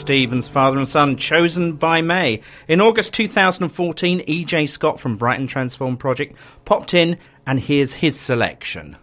Stevens, 0.00 0.48
father 0.48 0.78
and 0.78 0.88
son, 0.88 1.16
chosen 1.16 1.74
by 1.74 2.00
May. 2.00 2.40
In 2.66 2.80
August 2.80 3.12
2014, 3.12 4.20
EJ 4.20 4.68
Scott 4.68 4.98
from 4.98 5.16
Brighton 5.16 5.46
Transform 5.46 5.96
Project 5.96 6.36
popped 6.64 6.94
in, 6.94 7.18
and 7.46 7.60
here's 7.60 7.92
his 7.92 8.18
selection. 8.18 8.96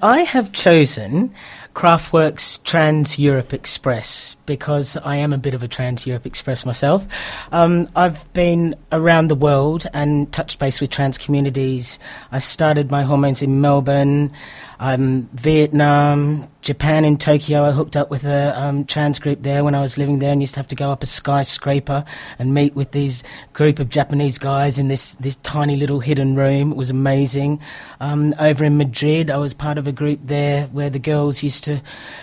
I 0.00 0.20
have 0.20 0.52
chosen 0.52 1.34
Kraftwerk's 1.74 2.58
Trans 2.58 3.18
Europe 3.18 3.52
Express 3.52 4.36
because 4.46 4.96
I 4.98 5.16
am 5.16 5.32
a 5.32 5.38
bit 5.38 5.54
of 5.54 5.62
a 5.62 5.68
Trans 5.68 6.06
Europe 6.06 6.24
Express 6.24 6.64
myself. 6.64 7.06
Um, 7.50 7.88
I've 7.96 8.32
been 8.32 8.76
around 8.92 9.28
the 9.28 9.34
world 9.34 9.86
and 9.92 10.32
touched 10.32 10.58
base 10.58 10.80
with 10.80 10.90
trans 10.90 11.18
communities. 11.18 11.98
I 12.30 12.38
started 12.38 12.90
my 12.90 13.02
hormones 13.02 13.42
in 13.42 13.60
Melbourne, 13.60 14.30
um, 14.78 15.28
Vietnam, 15.32 16.48
Japan, 16.60 17.04
in 17.04 17.18
Tokyo. 17.18 17.64
I 17.64 17.72
hooked 17.72 17.96
up 17.96 18.10
with 18.10 18.24
a 18.24 18.58
um, 18.58 18.84
trans 18.84 19.18
group 19.18 19.42
there 19.42 19.64
when 19.64 19.74
I 19.74 19.80
was 19.80 19.98
living 19.98 20.18
there 20.18 20.30
and 20.30 20.40
used 20.40 20.54
to 20.54 20.60
have 20.60 20.68
to 20.68 20.74
go 20.74 20.90
up 20.90 21.02
a 21.02 21.06
skyscraper 21.06 22.04
and 22.38 22.54
meet 22.54 22.74
with 22.74 22.92
these 22.92 23.22
group 23.52 23.78
of 23.78 23.88
Japanese 23.88 24.38
guys 24.38 24.78
in 24.78 24.88
this, 24.88 25.14
this 25.14 25.36
tiny 25.36 25.76
little 25.76 26.00
hidden 26.00 26.36
room. 26.36 26.72
It 26.72 26.76
was 26.76 26.90
amazing. 26.90 27.60
Um, 28.00 28.34
over 28.38 28.64
in 28.64 28.76
Madrid, 28.76 29.30
I 29.30 29.38
was 29.38 29.54
part 29.54 29.78
of 29.78 29.86
a 29.86 29.92
group 29.92 30.20
there 30.22 30.66
where 30.66 30.90
the 30.90 30.98
girls 30.98 31.42
used 31.42 31.63
to 31.64 31.80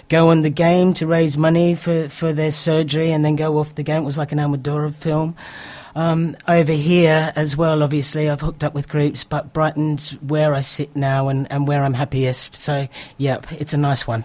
go 0.09 0.29
on 0.29 0.41
the 0.41 0.49
game 0.49 0.93
to 0.95 1.07
raise 1.07 1.37
money 1.37 1.75
for, 1.75 2.09
for 2.09 2.33
their 2.33 2.51
surgery 2.51 3.11
and 3.11 3.23
then 3.23 3.35
go 3.35 3.59
off 3.59 3.75
the 3.75 3.83
game. 3.83 4.01
It 4.01 4.05
was 4.05 4.17
like 4.17 4.31
an 4.31 4.39
Almodovar 4.39 4.93
film. 4.95 5.35
Um, 5.93 6.37
over 6.47 6.71
here 6.71 7.33
as 7.35 7.57
well, 7.57 7.83
obviously, 7.83 8.29
I've 8.29 8.41
hooked 8.41 8.63
up 8.63 8.73
with 8.73 8.87
groups, 8.87 9.23
but 9.23 9.53
Brighton's 9.53 10.11
where 10.21 10.53
I 10.53 10.61
sit 10.61 10.95
now 10.95 11.27
and, 11.27 11.51
and 11.51 11.67
where 11.67 11.83
I'm 11.83 11.95
happiest. 11.95 12.55
So, 12.55 12.87
yep, 13.17 13.51
it's 13.51 13.73
a 13.73 13.77
nice 13.77 14.07
one. 14.07 14.23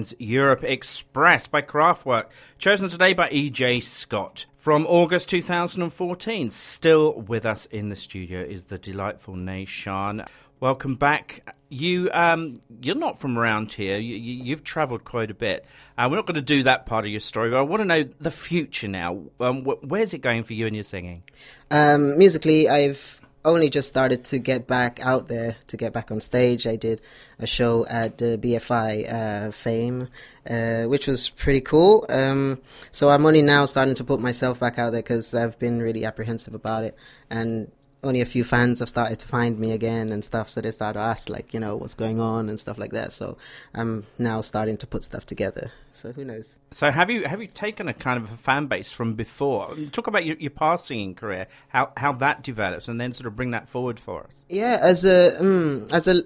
Trans 0.00 0.14
Europe 0.18 0.64
Express 0.64 1.46
by 1.46 1.60
Kraftwerk, 1.60 2.28
chosen 2.56 2.88
today 2.88 3.12
by 3.12 3.28
EJ 3.28 3.82
Scott. 3.82 4.46
From 4.56 4.86
August 4.86 5.28
2014, 5.28 6.50
still 6.50 7.20
with 7.20 7.44
us 7.44 7.66
in 7.66 7.90
the 7.90 7.96
studio 7.96 8.40
is 8.40 8.64
the 8.64 8.78
delightful 8.78 9.36
Nae 9.36 9.66
Chane. 9.66 10.24
Welcome 10.58 10.94
back. 10.94 11.54
You, 11.68 12.10
um, 12.14 12.62
you're 12.80 12.94
not 12.94 13.20
from 13.20 13.38
around 13.38 13.72
here. 13.72 13.98
You, 13.98 14.16
you, 14.16 14.42
you've 14.42 14.64
travelled 14.64 15.04
quite 15.04 15.30
a 15.30 15.34
bit. 15.34 15.66
Uh, 15.98 16.08
we're 16.10 16.16
not 16.16 16.24
going 16.24 16.36
to 16.36 16.40
do 16.40 16.62
that 16.62 16.86
part 16.86 17.04
of 17.04 17.10
your 17.10 17.20
story, 17.20 17.50
but 17.50 17.58
I 17.58 17.62
want 17.62 17.82
to 17.82 17.84
know 17.84 18.04
the 18.20 18.30
future 18.30 18.88
now. 18.88 19.20
Um, 19.38 19.64
wh- 19.64 19.84
where's 19.84 20.14
it 20.14 20.22
going 20.22 20.44
for 20.44 20.54
you 20.54 20.66
and 20.66 20.74
your 20.74 20.82
singing? 20.84 21.24
Um, 21.70 22.16
musically, 22.16 22.70
I've 22.70 23.19
only 23.44 23.70
just 23.70 23.88
started 23.88 24.24
to 24.24 24.38
get 24.38 24.66
back 24.66 25.00
out 25.00 25.28
there, 25.28 25.56
to 25.68 25.76
get 25.76 25.92
back 25.92 26.10
on 26.10 26.20
stage. 26.20 26.66
I 26.66 26.76
did 26.76 27.00
a 27.38 27.46
show 27.46 27.86
at 27.86 28.18
the 28.18 28.38
BFI 28.38 29.12
uh, 29.12 29.50
Fame, 29.50 30.08
uh, 30.48 30.84
which 30.84 31.06
was 31.06 31.30
pretty 31.30 31.60
cool. 31.60 32.04
Um, 32.08 32.60
so 32.90 33.08
I'm 33.08 33.24
only 33.24 33.42
now 33.42 33.64
starting 33.64 33.94
to 33.96 34.04
put 34.04 34.20
myself 34.20 34.60
back 34.60 34.78
out 34.78 34.90
there 34.90 35.02
because 35.02 35.34
I've 35.34 35.58
been 35.58 35.80
really 35.80 36.04
apprehensive 36.04 36.54
about 36.54 36.84
it. 36.84 36.96
And 37.30 37.70
only 38.02 38.20
a 38.20 38.24
few 38.24 38.44
fans 38.44 38.80
have 38.80 38.88
started 38.88 39.18
to 39.18 39.28
find 39.28 39.58
me 39.58 39.72
again 39.72 40.10
and 40.10 40.24
stuff, 40.24 40.48
so 40.48 40.60
they 40.60 40.70
start 40.70 40.94
to 40.94 41.00
ask, 41.00 41.28
like, 41.28 41.52
you 41.52 41.60
know, 41.60 41.76
what's 41.76 41.94
going 41.94 42.18
on 42.18 42.48
and 42.48 42.58
stuff 42.58 42.78
like 42.78 42.92
that. 42.92 43.12
So 43.12 43.36
I'm 43.74 44.06
now 44.18 44.40
starting 44.40 44.76
to 44.78 44.86
put 44.86 45.04
stuff 45.04 45.26
together. 45.26 45.70
So 45.92 46.12
who 46.12 46.24
knows? 46.24 46.58
So 46.70 46.90
have 46.90 47.10
you 47.10 47.24
have 47.24 47.40
you 47.42 47.48
taken 47.48 47.88
a 47.88 47.94
kind 47.94 48.22
of 48.22 48.30
a 48.30 48.36
fan 48.36 48.66
base 48.66 48.90
from 48.90 49.14
before? 49.14 49.76
Talk 49.92 50.06
about 50.06 50.24
your, 50.24 50.36
your 50.36 50.50
past 50.50 50.86
singing 50.86 51.14
career, 51.14 51.46
how 51.68 51.92
how 51.96 52.12
that 52.14 52.42
develops, 52.42 52.88
and 52.88 53.00
then 53.00 53.12
sort 53.12 53.26
of 53.26 53.36
bring 53.36 53.50
that 53.50 53.68
forward 53.68 54.00
for 54.00 54.24
us. 54.24 54.44
Yeah, 54.48 54.78
as 54.80 55.04
a 55.04 55.36
mm, 55.38 55.92
as 55.92 56.08
a 56.08 56.22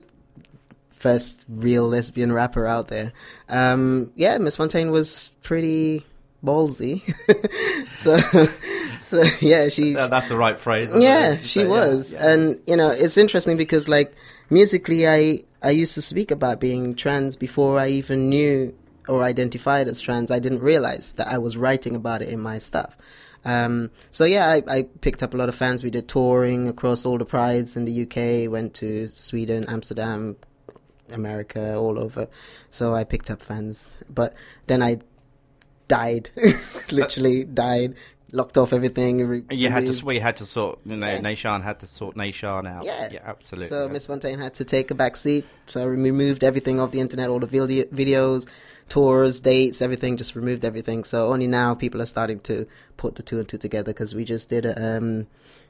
first 0.90 1.44
real 1.48 1.88
lesbian 1.88 2.32
rapper 2.32 2.66
out 2.66 2.88
there, 2.88 3.12
um, 3.48 4.12
yeah, 4.14 4.38
Miss 4.38 4.56
Fontaine 4.56 4.90
was 4.90 5.30
pretty 5.42 6.04
ballsy. 6.44 7.02
so, 7.92 8.16
so 9.00 9.22
yeah, 9.40 9.68
she. 9.68 9.94
That's 9.94 10.28
the 10.28 10.36
right 10.36 10.58
phrase. 10.58 10.90
yeah, 10.96 11.38
she 11.38 11.60
yeah, 11.60 11.66
was, 11.66 12.12
yeah. 12.12 12.28
and 12.28 12.60
you 12.66 12.76
know, 12.76 12.90
it's 12.90 13.16
interesting 13.16 13.56
because 13.56 13.88
like 13.88 14.14
musically, 14.50 15.08
I 15.08 15.44
I 15.62 15.70
used 15.70 15.94
to 15.94 16.02
speak 16.02 16.30
about 16.30 16.60
being 16.60 16.94
trans 16.94 17.36
before 17.36 17.78
I 17.78 17.88
even 17.88 18.28
knew 18.28 18.74
or 19.08 19.22
identified 19.22 19.88
as 19.88 20.00
trans. 20.00 20.30
I 20.30 20.38
didn't 20.38 20.60
realize 20.60 21.14
that 21.14 21.28
I 21.28 21.38
was 21.38 21.56
writing 21.56 21.94
about 21.94 22.22
it 22.22 22.28
in 22.28 22.40
my 22.40 22.58
stuff. 22.58 22.96
Um, 23.44 23.90
so 24.10 24.24
yeah, 24.24 24.48
I, 24.48 24.62
I 24.68 24.82
picked 25.00 25.22
up 25.22 25.34
a 25.34 25.36
lot 25.36 25.48
of 25.48 25.54
fans. 25.54 25.84
We 25.84 25.90
did 25.90 26.08
touring 26.08 26.68
across 26.68 27.04
all 27.04 27.18
the 27.18 27.24
prides 27.24 27.76
in 27.76 27.84
the 27.84 28.02
UK. 28.02 28.50
Went 28.50 28.74
to 28.74 29.08
Sweden, 29.08 29.66
Amsterdam, 29.68 30.36
America, 31.10 31.76
all 31.76 31.98
over. 31.98 32.28
So 32.70 32.94
I 32.94 33.04
picked 33.04 33.30
up 33.30 33.42
fans, 33.42 33.90
but 34.08 34.34
then 34.66 34.82
I 34.82 35.00
died, 35.88 36.30
literally 36.90 37.44
died. 37.44 37.94
Locked 38.32 38.58
off 38.58 38.72
everything. 38.72 39.24
Re- 39.28 39.44
You 39.52 39.70
had 39.70 39.86
to, 39.86 40.04
we 40.04 40.18
had 40.18 40.36
to 40.38 40.46
sort, 40.46 40.80
you 40.84 40.96
know, 40.96 41.06
Yeah. 41.06 41.20
Nae 41.20 41.36
Chane 41.36 41.60
had 41.62 41.78
to 41.80 41.86
sort 41.86 42.16
Nae 42.16 42.32
Chane 42.32 42.66
out. 42.66 42.84
Yeah. 42.84 43.08
yeah, 43.12 43.20
absolutely. 43.24 43.68
So 43.68 43.88
Miss 43.88 44.06
Fontaine 44.06 44.40
had 44.40 44.54
to 44.54 44.64
take 44.64 44.90
a 44.90 44.94
back 44.96 45.16
seat. 45.16 45.46
So 45.66 45.84
we 45.88 45.94
removed 45.94 46.42
everything 46.42 46.80
off 46.80 46.90
the 46.90 46.98
internet, 46.98 47.28
all 47.28 47.38
the 47.38 47.46
video- 47.46 47.84
videos, 47.84 48.48
tours, 48.88 49.40
dates, 49.40 49.80
everything. 49.80 50.16
Just 50.16 50.34
removed 50.34 50.64
everything. 50.64 51.04
So 51.04 51.32
only 51.32 51.46
now 51.46 51.76
people 51.76 52.02
are 52.02 52.06
starting 52.06 52.40
to 52.40 52.66
put 52.96 53.14
the 53.14 53.22
two 53.22 53.38
and 53.38 53.48
two 53.48 53.56
together 53.58 53.92
because 53.92 54.16
we 54.16 54.24
just 54.24 54.48
did 54.48 54.66
a, 54.66 54.96
um, 54.96 55.28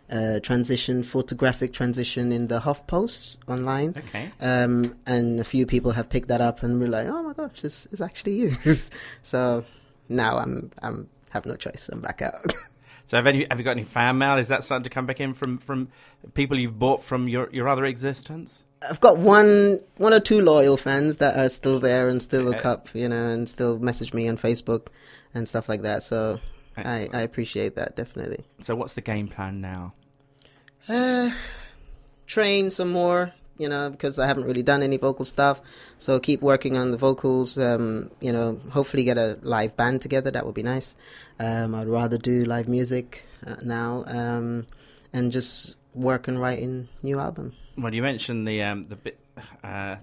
a 0.09 0.41
transition, 0.41 1.03
photographic 1.03 1.75
transition 1.75 2.33
in 2.33 2.47
the 2.47 2.61
HuffPost 2.61 3.37
online. 3.47 3.91
Okay. 3.95 4.31
Um, 4.41 4.95
and 5.05 5.39
a 5.39 5.45
few 5.45 5.67
people 5.67 5.91
have 5.91 6.09
picked 6.09 6.29
that 6.29 6.41
up 6.41 6.63
and 6.63 6.81
we're 6.81 6.89
like, 6.89 7.09
oh 7.09 7.23
my 7.25 7.35
gosh, 7.35 7.63
it's, 7.63 7.87
it's 7.93 8.01
actually 8.01 8.37
you. 8.37 8.57
so 9.23 9.67
now 10.09 10.39
I'm 10.39 10.71
I'm 10.83 11.09
have 11.31 11.47
no 11.47 11.57
choice. 11.57 11.89
I'm 11.93 12.01
back 12.01 12.23
out. 12.23 12.53
So 13.07 13.19
have 13.19 13.27
any 13.27 13.47
have 13.51 13.59
you 13.59 13.65
got 13.65 13.73
any 13.73 13.85
fan 13.85 14.19
mail? 14.19 14.39
Is 14.39 14.49
that 14.49 14.65
starting 14.65 14.85
to 14.85 14.91
come 14.91 15.07
back 15.07 15.21
in 15.21 15.33
from 15.33 15.59
from 15.59 15.89
people 16.33 16.59
you've 16.59 16.79
bought 16.79 17.03
from 17.03 17.29
your 17.29 17.51
your 17.53 17.69
other 17.69 17.85
existence? 17.85 18.65
I've 18.89 19.01
got 19.01 19.19
one 19.19 19.81
one 19.97 20.15
or 20.15 20.21
two 20.21 20.41
loyal 20.41 20.77
fans 20.77 21.19
that 21.19 21.39
are 21.39 21.49
still 21.49 21.81
there 21.81 22.09
and 22.09 22.23
still 22.23 22.43
look 22.43 22.65
up, 22.65 22.89
you 22.95 23.09
know, 23.09 23.31
and 23.31 23.49
still 23.49 23.79
message 23.79 24.15
me 24.15 24.27
on 24.29 24.37
Facebook 24.39 24.89
and 25.35 25.49
stuff 25.49 25.69
like 25.69 25.83
that. 25.83 26.03
So 26.03 26.41
I, 26.77 27.09
I 27.13 27.21
appreciate 27.21 27.77
that 27.77 27.95
definitely. 27.95 28.45
So 28.61 28.75
what's 28.75 28.95
the 28.95 29.03
game 29.03 29.29
plan 29.29 29.61
now? 29.61 29.93
Uh, 30.89 31.31
train 32.27 32.71
some 32.71 32.91
more, 32.91 33.33
you 33.59 33.69
know, 33.69 33.91
because 33.91 34.19
I 34.19 34.27
haven't 34.27 34.45
really 34.45 34.63
done 34.63 34.83
any 34.83 34.97
vocal 34.97 35.25
stuff. 35.25 35.61
So 35.99 36.19
keep 36.19 36.41
working 36.43 36.77
on 36.77 36.91
the 36.91 36.97
vocals. 36.97 37.59
Um, 37.59 38.11
you 38.21 38.33
know, 38.33 38.61
hopefully 38.71 39.05
get 39.05 39.19
a 39.19 39.39
live 39.43 39.77
band 39.77 40.03
together. 40.03 40.31
That 40.31 40.45
would 40.47 40.55
be 40.55 40.63
nice. 40.63 40.97
Um, 41.39 41.75
I'd 41.75 41.89
rather 41.89 42.19
do 42.19 42.45
live 42.45 42.69
music 42.69 43.23
uh, 43.47 43.57
now, 43.63 44.05
um, 44.07 44.67
and 45.13 45.33
just 45.33 45.77
work 45.95 46.29
on 46.29 46.39
writing 46.39 46.89
new 47.03 47.19
album. 47.19 47.55
Well, 47.77 47.95
you 47.95 48.03
mentioned 48.03 48.47
the 48.47 48.63
um, 48.63 48.87
the 48.89 48.97
bit, 48.97 49.19
uh, 49.63 49.97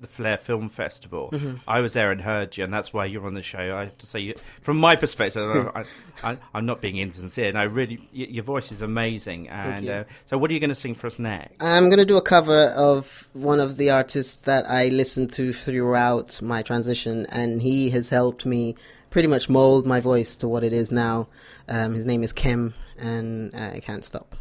the 0.00 0.06
Flare 0.06 0.36
Film 0.36 0.68
Festival. 0.68 1.30
Mm-hmm. 1.32 1.56
I 1.66 1.80
was 1.80 1.94
there 1.94 2.10
and 2.10 2.20
heard 2.20 2.56
you, 2.56 2.64
and 2.64 2.72
that's 2.72 2.92
why 2.92 3.06
you're 3.06 3.26
on 3.26 3.34
the 3.34 3.42
show. 3.42 3.76
I 3.76 3.84
have 3.84 3.98
to 3.98 4.06
say, 4.06 4.18
you, 4.20 4.34
from 4.62 4.76
my 4.78 4.94
perspective, 4.96 5.70
I, 6.22 6.36
I'm 6.54 6.66
not 6.66 6.80
being 6.80 6.96
insincere. 6.96 7.48
And 7.48 7.58
I 7.58 7.64
really, 7.64 7.96
y- 8.14 8.26
your 8.30 8.44
voice 8.44 8.72
is 8.72 8.82
amazing. 8.82 9.48
And 9.48 9.88
uh, 9.88 10.04
so, 10.26 10.36
what 10.38 10.50
are 10.50 10.54
you 10.54 10.60
going 10.60 10.70
to 10.70 10.74
sing 10.74 10.94
for 10.94 11.06
us 11.06 11.18
next? 11.18 11.62
I'm 11.62 11.88
gonna 11.88 12.04
do 12.04 12.16
a 12.16 12.22
cover 12.22 12.72
of 12.76 13.30
one 13.32 13.60
of 13.60 13.76
the 13.76 13.90
artists 13.90 14.42
that 14.42 14.68
I 14.68 14.88
listened 14.88 15.32
to 15.34 15.52
throughout 15.52 16.40
my 16.42 16.62
transition, 16.62 17.26
and 17.30 17.62
he 17.62 17.90
has 17.90 18.08
helped 18.08 18.44
me 18.44 18.74
pretty 19.10 19.28
much 19.28 19.48
mold 19.48 19.86
my 19.86 20.00
voice 20.00 20.36
to 20.38 20.48
what 20.48 20.62
it 20.62 20.72
is 20.72 20.92
now. 20.92 21.28
Um, 21.68 21.94
his 21.94 22.04
name 22.04 22.22
is 22.22 22.32
Kem, 22.32 22.74
and 22.98 23.54
I 23.56 23.80
can't 23.80 24.04
stop. 24.04 24.34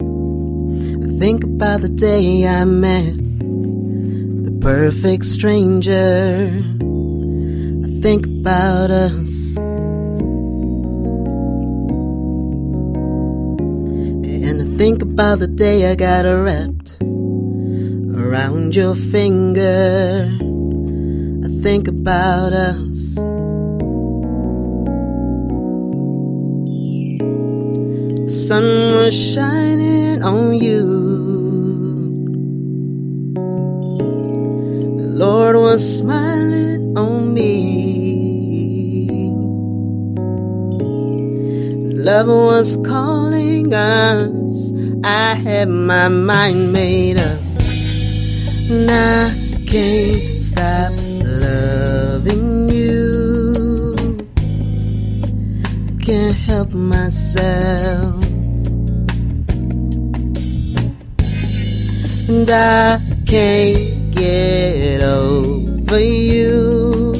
I 0.00 1.18
think 1.18 1.44
about 1.44 1.82
the 1.82 1.88
day 1.88 2.48
I 2.48 2.64
met 2.64 3.14
perfect 4.60 5.24
stranger. 5.24 6.50
I 7.84 7.88
think 8.02 8.26
about 8.26 8.90
us. 8.90 9.56
And 14.46 14.60
I 14.60 14.76
think 14.76 15.02
about 15.02 15.38
the 15.38 15.48
day 15.48 15.90
I 15.90 15.94
got 15.94 16.26
wrapped 16.26 16.98
around 17.02 18.76
your 18.76 18.94
finger. 18.94 20.28
I 21.44 21.48
think 21.62 21.88
about 21.88 22.52
us. 22.52 23.14
The 28.24 28.30
sun 28.30 28.64
was 28.94 29.14
shining 29.18 30.22
on 30.22 30.54
you. 30.54 31.19
Lord 35.20 35.54
was 35.56 35.98
smiling 35.98 36.96
on 36.96 37.34
me. 37.34 37.50
Love 41.92 42.28
was 42.28 42.78
calling 42.78 43.74
us. 43.74 44.72
I 45.04 45.34
had 45.34 45.68
my 45.68 46.08
mind 46.08 46.72
made 46.72 47.18
up. 47.18 47.38
And 48.70 48.90
I 48.90 49.34
can't 49.68 50.40
stop 50.40 50.94
loving 51.22 52.70
you. 52.70 53.94
I 54.38 56.02
can't 56.02 56.34
help 56.34 56.72
myself. 56.72 58.24
And 62.26 62.48
I 62.48 62.98
can't 63.26 63.99
get 64.10 65.02
over 65.02 65.98
you. 65.98 67.14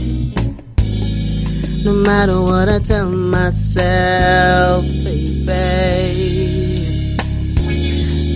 No 1.84 1.92
matter 1.92 2.40
what 2.40 2.68
I 2.68 2.78
tell 2.78 3.10
myself, 3.10 4.84
baby. 5.04 5.30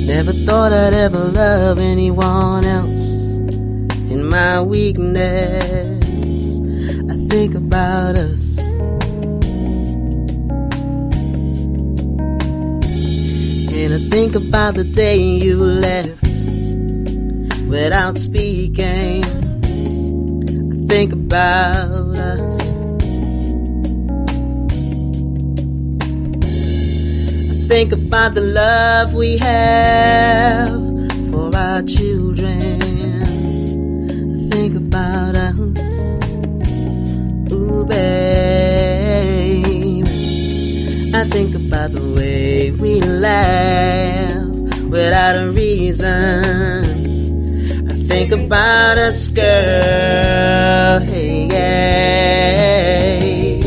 Never 0.07 0.33
thought 0.33 0.73
I'd 0.73 0.95
ever 0.95 1.19
love 1.19 1.79
anyone 1.79 2.65
else. 2.65 3.15
In 4.11 4.29
my 4.29 4.61
weakness, 4.63 6.05
I 7.11 7.17
think 7.29 7.55
about 7.55 8.17
us. 8.17 8.59
And 13.77 13.93
I 13.93 13.99
think 14.09 14.35
about 14.35 14.75
the 14.77 14.85
day 14.85 15.19
you 15.19 15.57
left 15.57 16.24
without 17.69 18.17
speaking. 18.17 19.25
I 19.25 20.87
think 20.87 21.13
about 21.13 22.19
us. 22.19 22.61
I 27.51 27.69
think 27.69 27.93
about 27.93 28.35
the 28.35 28.43
love 28.43 29.15
we 29.15 29.39
have 29.39 30.69
for 31.31 31.55
our 31.57 31.83
children. 31.83 32.83
I 34.37 34.51
think 34.55 34.77
about 34.77 35.37
us. 35.37 35.55
Ooh, 37.53 37.85
babe. 37.87 38.45
I 41.15 41.25
think 41.25 41.55
about 41.55 41.93
the 41.93 42.03
way 42.17 42.71
we 42.73 43.01
laugh 43.01 44.47
without 44.91 45.37
a 45.37 45.51
reason. 45.51 46.94
Think 48.07 48.33
about 48.33 48.99
us, 48.99 49.29
girl. 49.29 51.01
Hey, 51.01 51.49
hey. 51.49 53.61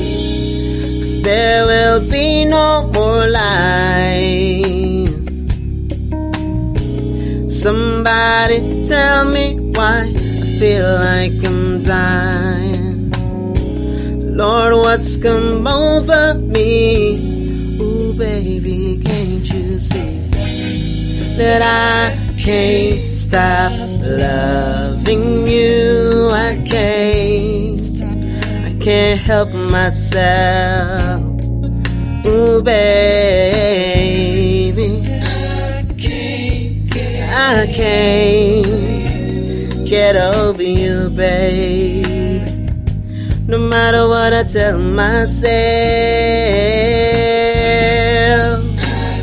Cause 1.00 1.22
there 1.22 1.66
will 1.66 2.10
be 2.10 2.46
no 2.46 2.90
more 2.94 3.28
lies. 3.28 5.10
Somebody 7.52 8.86
tell 8.86 9.26
me 9.26 9.56
why 9.76 10.14
I 10.16 10.58
feel 10.60 10.94
like 11.10 11.44
I'm 11.44 11.82
dying. 11.82 13.12
Lord, 14.38 14.74
what's 14.76 15.18
come 15.18 15.66
over 15.66 16.36
me? 16.36 17.80
Ooh, 17.82 18.14
baby, 18.14 19.02
can't 19.04 19.52
you 19.52 19.80
see 19.80 20.30
that 21.38 21.62
I 21.62 22.16
can't 22.38 23.04
stop 23.04 23.67
loving 24.18 25.48
you? 25.48 26.30
I 26.32 26.62
can't, 26.66 27.80
I 28.66 28.74
can't 28.84 29.20
help 29.20 29.54
myself. 29.54 31.22
Ooh, 32.26 32.62
baby, 32.62 33.82
I 37.30 37.68
can't 37.74 38.68
get 39.88 40.16
over 40.16 40.64
you, 40.64 41.10
babe. 41.16 42.06
No 43.48 43.58
matter 43.60 44.08
what 44.08 44.34
I 44.34 44.44
tell 44.44 44.78
myself, 44.78 45.48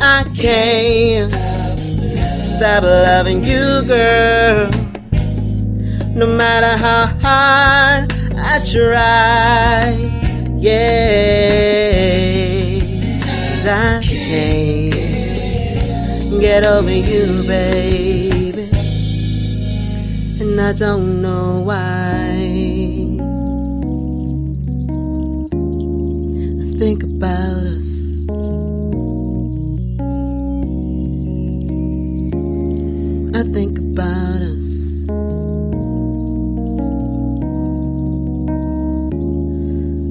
I 0.01 0.23
can't 0.35 1.44
stop 2.57 2.83
loving 2.83 3.43
you, 3.43 3.83
girl. 3.85 4.69
No 6.15 6.25
matter 6.25 6.77
how 6.77 7.07
hard 7.21 8.13
I 8.37 8.59
try, 8.71 9.91
yeah. 10.57 10.85
Cause 13.55 13.67
I 13.67 14.01
can't 14.01 14.95
get 16.39 16.63
over 16.63 16.91
you, 16.91 17.43
baby. 17.45 18.69
And 20.39 20.61
I 20.61 20.71
don't 20.71 21.21
know 21.21 21.59
why. 21.59 21.75
I 26.61 26.65
think 26.79 27.03
about 27.03 27.64
about 33.95 34.41
us. 34.41 35.07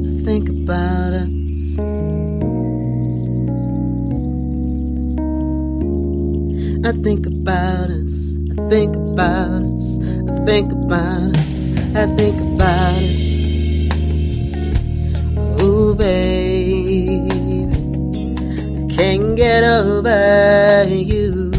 I 0.09 0.25
think 0.25 0.49
about 0.49 1.13
us. 1.13 1.29
I 6.87 6.93
think 7.03 7.27
about 7.27 7.91
us. 7.91 8.39
I 8.57 8.69
think 8.71 8.97
about 8.97 9.63
us. 9.69 9.99
I 10.31 10.45
think 10.47 10.73
about 10.73 11.37
us. 11.37 11.69
I 11.95 12.07
think 12.17 12.37
about 12.41 13.03
us. 13.05 13.21
Ooh, 15.63 15.95
baby, 15.95 17.29
I 18.81 18.97
can't 18.97 19.37
get 19.37 19.63
over 19.63 20.87
you. 20.89 21.54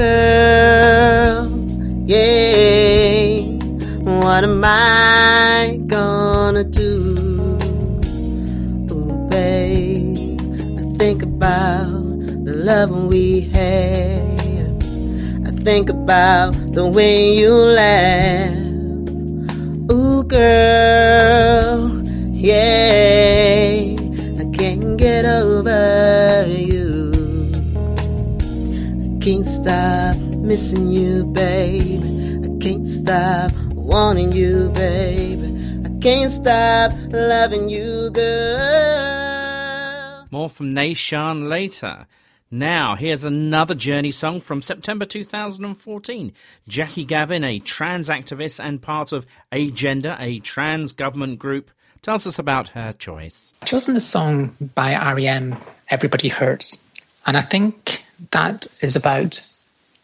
Girl, 0.00 1.46
yeah. 2.06 3.44
What 4.22 4.42
am 4.44 4.62
I 4.64 5.78
gonna 5.86 6.64
do? 6.64 6.92
Ooh, 8.92 9.28
babe, 9.28 10.40
I 10.80 10.84
think 10.98 11.22
about 11.22 12.00
the 12.46 12.54
love 12.70 12.90
we 13.12 13.42
had. 13.56 14.78
I 15.48 15.50
think 15.66 15.90
about 15.90 16.52
the 16.72 16.86
way 16.96 17.34
you 17.40 17.52
laugh. 17.52 18.56
Ooh, 19.92 20.22
girl, 20.24 21.78
yeah. 22.32 23.96
I 24.42 24.44
can't 24.56 24.96
get 24.96 25.24
over 25.26 26.19
can't 29.30 29.46
stop 29.46 30.16
missing 30.16 30.88
you, 30.88 31.24
babe. 31.24 32.02
I 32.44 32.48
can't 32.60 32.84
stop 32.84 33.52
wanting 33.74 34.32
you, 34.32 34.70
babe. 34.70 35.38
I 35.86 35.90
can't 36.00 36.32
stop 36.32 36.90
loving 37.12 37.68
you, 37.68 38.10
girl. 38.10 39.06
More 40.32 40.50
from 40.50 40.74
Nae 40.74 40.94
Chane 40.94 41.48
later. 41.48 42.08
Now, 42.50 42.96
here's 42.96 43.22
another 43.22 43.76
Journey 43.76 44.10
song 44.10 44.40
from 44.40 44.62
September 44.62 45.04
2014. 45.04 46.32
Jackie 46.66 47.04
Gavin, 47.04 47.44
a 47.44 47.60
trans 47.60 48.08
activist 48.08 48.58
and 48.58 48.82
part 48.82 49.12
of 49.12 49.26
Agenda, 49.52 50.16
a 50.18 50.40
trans 50.40 50.90
government 50.90 51.38
group, 51.38 51.70
tells 52.02 52.26
us 52.26 52.40
about 52.40 52.70
her 52.70 52.90
choice. 52.92 53.54
I've 53.62 53.68
chosen 53.68 53.94
the 53.94 54.00
song 54.00 54.56
by 54.74 55.14
REM, 55.14 55.56
Everybody 55.88 56.26
Hurts. 56.26 56.84
And 57.28 57.36
I 57.36 57.42
think 57.42 58.02
that 58.30 58.66
is 58.82 58.96
about, 58.96 59.46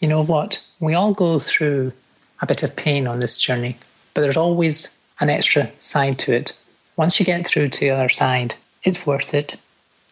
you 0.00 0.08
know 0.08 0.24
what, 0.24 0.64
we 0.80 0.94
all 0.94 1.12
go 1.12 1.38
through 1.38 1.92
a 2.40 2.46
bit 2.46 2.62
of 2.62 2.76
pain 2.76 3.06
on 3.06 3.20
this 3.20 3.38
journey, 3.38 3.76
but 4.14 4.20
there's 4.20 4.36
always 4.36 4.96
an 5.20 5.30
extra 5.30 5.70
side 5.78 6.18
to 6.20 6.32
it. 6.32 6.52
Once 6.96 7.18
you 7.18 7.26
get 7.26 7.46
through 7.46 7.68
to 7.68 7.80
the 7.80 7.90
other 7.90 8.08
side, 8.08 8.54
it's 8.82 9.06
worth 9.06 9.34
it 9.34 9.56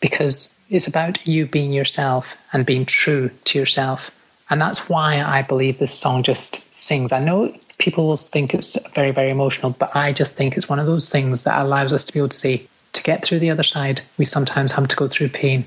because 0.00 0.52
it's 0.70 0.86
about 0.86 1.26
you 1.26 1.46
being 1.46 1.72
yourself 1.72 2.36
and 2.52 2.66
being 2.66 2.86
true 2.86 3.30
to 3.44 3.58
yourself. 3.58 4.10
And 4.50 4.60
that's 4.60 4.88
why 4.88 5.22
I 5.22 5.42
believe 5.42 5.78
this 5.78 5.94
song 5.94 6.22
just 6.22 6.74
sings. 6.74 7.12
I 7.12 7.24
know 7.24 7.50
people 7.78 8.06
will 8.06 8.16
think 8.16 8.52
it's 8.52 8.78
very, 8.92 9.10
very 9.10 9.30
emotional, 9.30 9.74
but 9.78 9.94
I 9.96 10.12
just 10.12 10.34
think 10.34 10.56
it's 10.56 10.68
one 10.68 10.78
of 10.78 10.86
those 10.86 11.08
things 11.08 11.44
that 11.44 11.60
allows 11.60 11.92
us 11.92 12.04
to 12.04 12.12
be 12.12 12.18
able 12.18 12.28
to 12.28 12.36
say, 12.36 12.66
to 12.92 13.02
get 13.02 13.24
through 13.24 13.40
the 13.40 13.50
other 13.50 13.62
side, 13.62 14.02
we 14.18 14.24
sometimes 14.24 14.72
have 14.72 14.88
to 14.88 14.96
go 14.96 15.08
through 15.08 15.30
pain. 15.30 15.64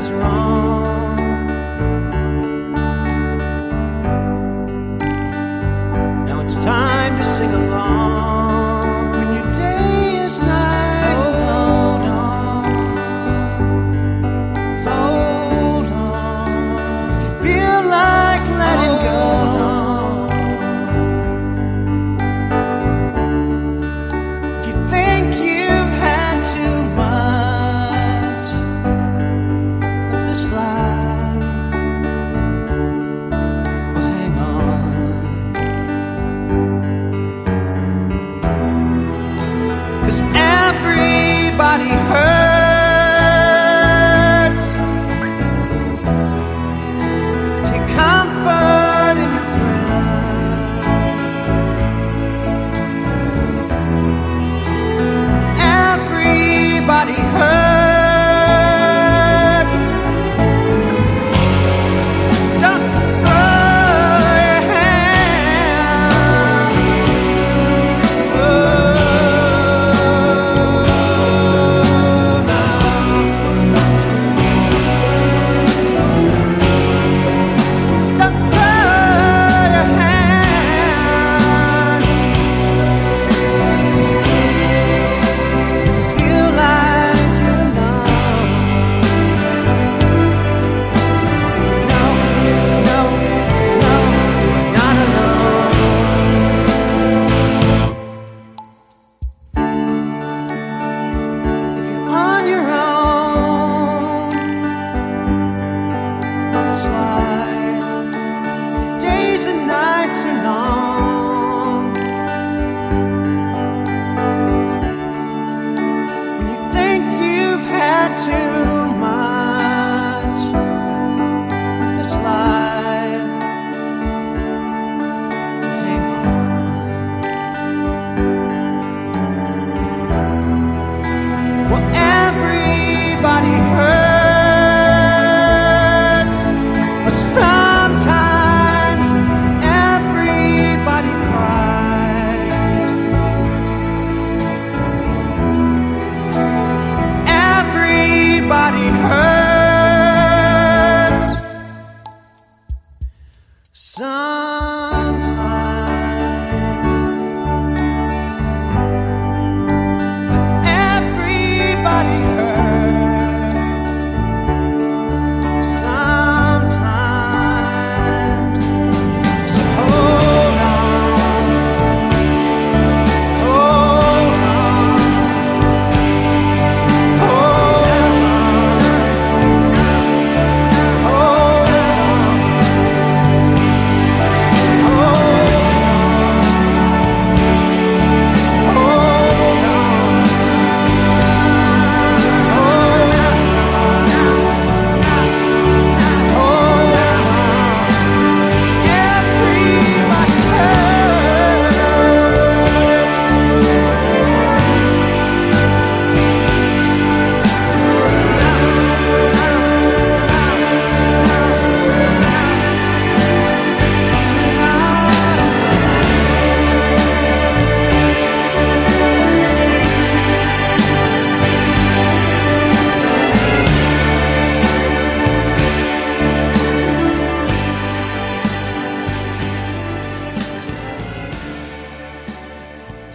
Is 0.00 0.10
wrong. 0.12 0.69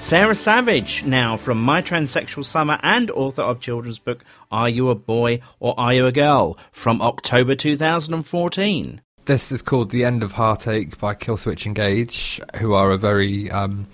Sarah 0.06 0.36
Savage, 0.36 1.04
now 1.04 1.36
from 1.36 1.60
My 1.60 1.82
Transsexual 1.82 2.46
Summer 2.46 2.78
and 2.84 3.10
author 3.10 3.42
of 3.42 3.60
children's 3.60 3.98
book 3.98 4.24
Are 4.52 4.70
You 4.70 4.90
a 4.90 4.96
Boy 4.96 5.40
or 5.60 5.74
Are 5.80 5.96
You 5.96 6.06
a 6.06 6.12
Girl 6.12 6.60
from 6.72 7.02
October 7.02 7.56
2014. 7.56 9.02
This 9.26 9.52
is 9.52 9.64
called 9.64 9.90
The 9.90 10.06
End 10.06 10.22
of 10.22 10.34
Heartache 10.34 11.00
by 11.00 11.16
Killswitch 11.16 11.66
Engage, 11.66 12.40
who 12.58 12.74
are 12.74 12.92
a 12.92 13.00
very 13.00 13.50
um, 13.50 13.88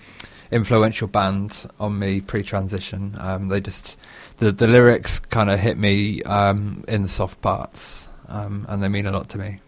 influential 0.52 1.08
band 1.08 1.70
on 1.80 1.98
me 1.98 2.20
pre-transition. 2.20 3.16
Um, 3.18 3.48
they 3.48 3.62
just 3.62 3.96
the 4.40 4.52
the 4.52 4.68
lyrics 4.68 5.18
kind 5.18 5.50
of 5.50 5.62
hit 5.62 5.78
me 5.78 6.24
um, 6.24 6.84
in 6.90 7.04
the 7.04 7.10
soft 7.10 7.40
parts, 7.40 8.10
um, 8.28 8.66
and 8.68 8.84
they 8.84 8.90
mean 8.90 9.06
a 9.06 9.12
lot 9.12 9.30
to 9.30 9.38
me. 9.38 9.62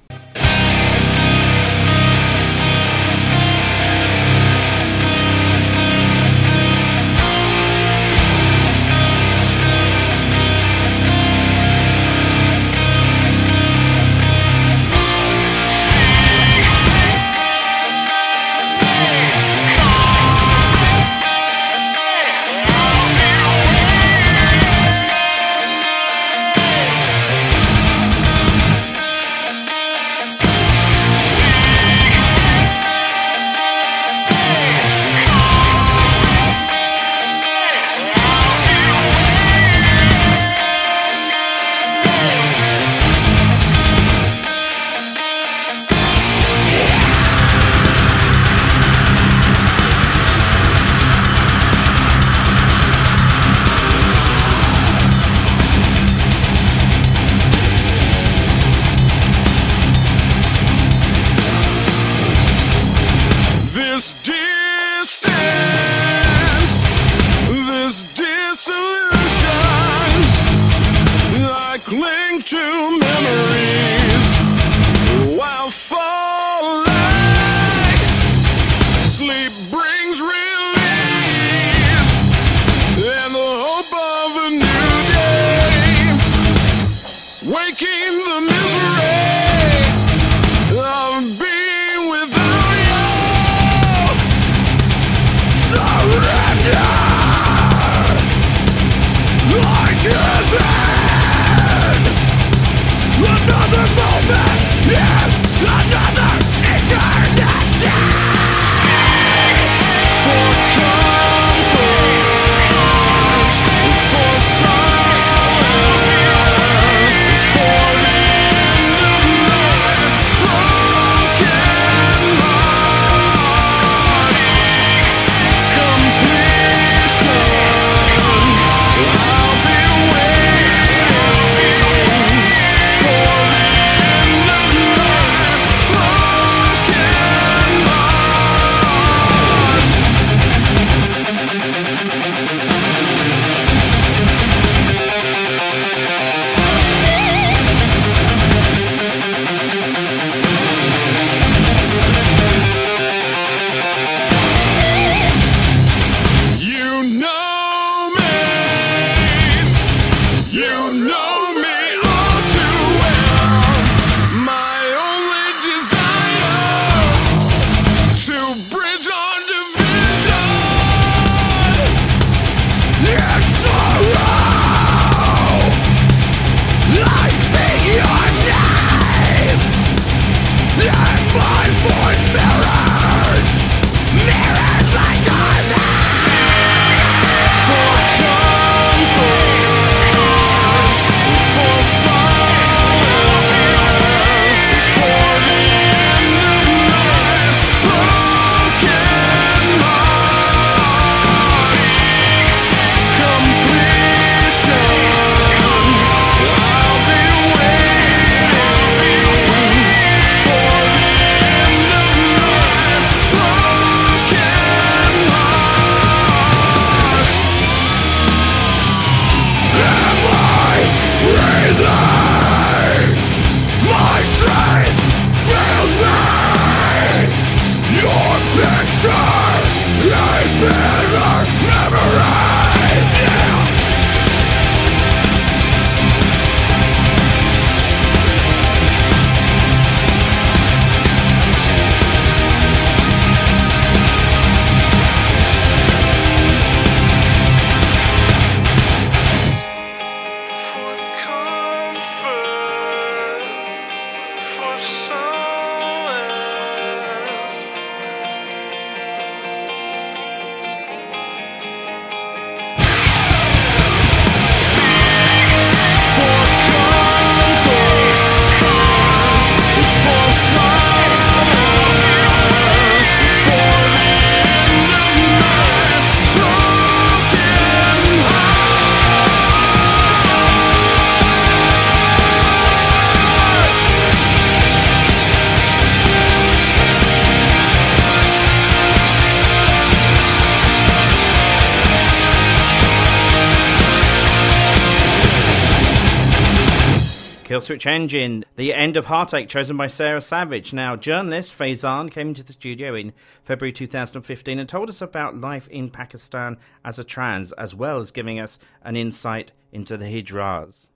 Killswitch 297.63 297.85
Engage, 297.85 298.43
The 298.57 298.73
End 298.73 298.97
of 298.97 299.05
Heartache, 299.05 299.47
chosen 299.47 299.77
by 299.77 299.87
Sarah 299.87 300.19
Savage. 300.19 300.73
Now, 300.73 300.97
journalist 300.97 301.57
Faizan 301.57 302.11
came 302.11 302.27
into 302.27 302.43
the 302.43 302.51
studio 302.51 302.93
in 302.93 303.13
February 303.45 303.71
2015 303.71 304.59
and 304.59 304.67
told 304.67 304.89
us 304.89 305.01
about 305.01 305.39
life 305.39 305.69
in 305.69 305.89
Pakistan 305.89 306.57
as 306.83 306.99
a 306.99 307.05
trans, 307.05 307.53
as 307.53 307.73
well 307.73 307.99
as 307.99 308.11
giving 308.11 308.37
us 308.37 308.59
an 308.83 308.97
insight 308.97 309.53
into 309.71 309.95
the 309.95 310.07
hijras. 310.07 310.89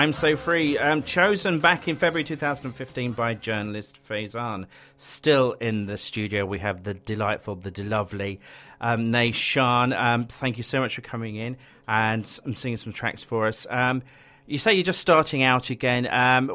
I'm 0.00 0.14
So 0.14 0.34
Free, 0.34 0.78
um, 0.78 1.02
chosen 1.02 1.60
back 1.60 1.86
in 1.86 1.94
February 1.94 2.24
2015 2.24 3.12
by 3.12 3.34
journalist 3.34 3.98
Faizan. 4.08 4.64
Still 4.96 5.52
in 5.60 5.84
the 5.84 5.98
studio, 5.98 6.46
we 6.46 6.58
have 6.60 6.84
the 6.84 6.94
delightful, 6.94 7.56
the 7.56 7.84
lovely 7.84 8.40
um. 8.80 9.14
Um, 9.14 10.24
thank 10.24 10.56
you 10.56 10.62
so 10.62 10.80
much 10.80 10.94
for 10.94 11.02
coming 11.02 11.36
in 11.36 11.58
and 11.86 12.40
and 12.46 12.56
singing 12.56 12.78
some 12.78 12.94
tracks 12.94 13.22
for 13.22 13.46
us. 13.46 13.66
Um, 13.68 14.02
you 14.46 14.56
say 14.56 14.72
you're 14.72 14.84
just 14.84 15.00
starting 15.00 15.42
out 15.42 15.68
again. 15.68 16.08
Um, 16.10 16.48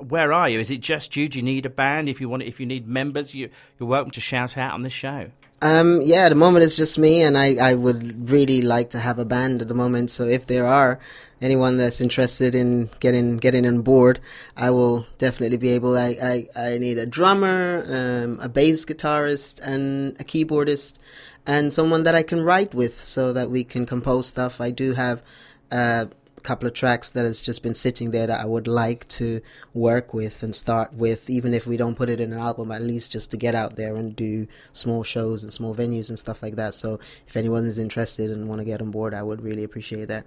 where 0.00 0.32
are 0.32 0.48
you? 0.48 0.58
Is 0.58 0.72
it 0.72 0.80
just 0.80 1.14
you? 1.14 1.28
Do 1.28 1.38
you 1.38 1.44
need 1.44 1.66
a 1.66 1.70
band? 1.70 2.08
If 2.08 2.20
you 2.20 2.28
want, 2.28 2.42
if 2.42 2.58
you 2.58 2.66
need 2.66 2.88
members, 2.88 3.36
you, 3.36 3.50
you're 3.78 3.88
welcome 3.88 4.10
to 4.10 4.20
shout 4.20 4.56
out 4.56 4.72
on 4.72 4.82
the 4.82 4.90
show. 4.90 5.30
Um, 5.62 6.00
yeah, 6.00 6.24
at 6.24 6.30
the 6.30 6.36
moment 6.36 6.64
it's 6.64 6.76
just 6.76 6.98
me, 6.98 7.22
and 7.22 7.36
I, 7.36 7.56
I 7.56 7.74
would 7.74 8.30
really 8.30 8.62
like 8.62 8.90
to 8.90 8.98
have 8.98 9.18
a 9.18 9.26
band 9.26 9.60
at 9.60 9.68
the 9.68 9.74
moment. 9.74 10.10
So 10.10 10.24
if 10.24 10.46
there 10.46 10.66
are 10.66 10.98
anyone 11.42 11.76
that's 11.76 12.00
interested 12.00 12.54
in 12.54 12.90
getting 12.98 13.36
getting 13.36 13.66
on 13.66 13.82
board, 13.82 14.20
I 14.56 14.70
will 14.70 15.06
definitely 15.18 15.58
be 15.58 15.70
able. 15.70 15.96
I 15.98 16.16
I, 16.22 16.48
I 16.56 16.78
need 16.78 16.96
a 16.96 17.04
drummer, 17.04 17.84
um, 17.86 18.40
a 18.40 18.48
bass 18.48 18.86
guitarist, 18.86 19.60
and 19.62 20.18
a 20.18 20.24
keyboardist, 20.24 20.98
and 21.46 21.72
someone 21.72 22.04
that 22.04 22.14
I 22.14 22.22
can 22.22 22.42
write 22.42 22.72
with, 22.72 23.04
so 23.04 23.34
that 23.34 23.50
we 23.50 23.62
can 23.64 23.84
compose 23.84 24.28
stuff. 24.28 24.60
I 24.60 24.70
do 24.70 24.94
have. 24.94 25.22
Uh, 25.70 26.06
couple 26.42 26.66
of 26.66 26.74
tracks 26.74 27.10
that 27.10 27.24
has 27.24 27.40
just 27.40 27.62
been 27.62 27.74
sitting 27.74 28.10
there 28.10 28.26
that 28.26 28.40
I 28.40 28.46
would 28.46 28.66
like 28.66 29.06
to 29.08 29.40
work 29.74 30.14
with 30.14 30.42
and 30.42 30.54
start 30.54 30.92
with, 30.92 31.30
even 31.30 31.54
if 31.54 31.66
we 31.66 31.76
don't 31.76 31.94
put 31.94 32.08
it 32.08 32.20
in 32.20 32.32
an 32.32 32.38
album, 32.38 32.70
at 32.72 32.82
least 32.82 33.12
just 33.12 33.30
to 33.32 33.36
get 33.36 33.54
out 33.54 33.76
there 33.76 33.96
and 33.96 34.14
do 34.14 34.46
small 34.72 35.02
shows 35.02 35.44
and 35.44 35.52
small 35.52 35.74
venues 35.74 36.08
and 36.08 36.18
stuff 36.18 36.42
like 36.42 36.56
that. 36.56 36.74
So 36.74 36.98
if 37.26 37.36
anyone 37.36 37.64
is 37.64 37.78
interested 37.78 38.30
and 38.30 38.48
want 38.48 38.60
to 38.60 38.64
get 38.64 38.80
on 38.80 38.90
board, 38.90 39.14
I 39.14 39.22
would 39.22 39.42
really 39.42 39.64
appreciate 39.64 40.08
that. 40.08 40.26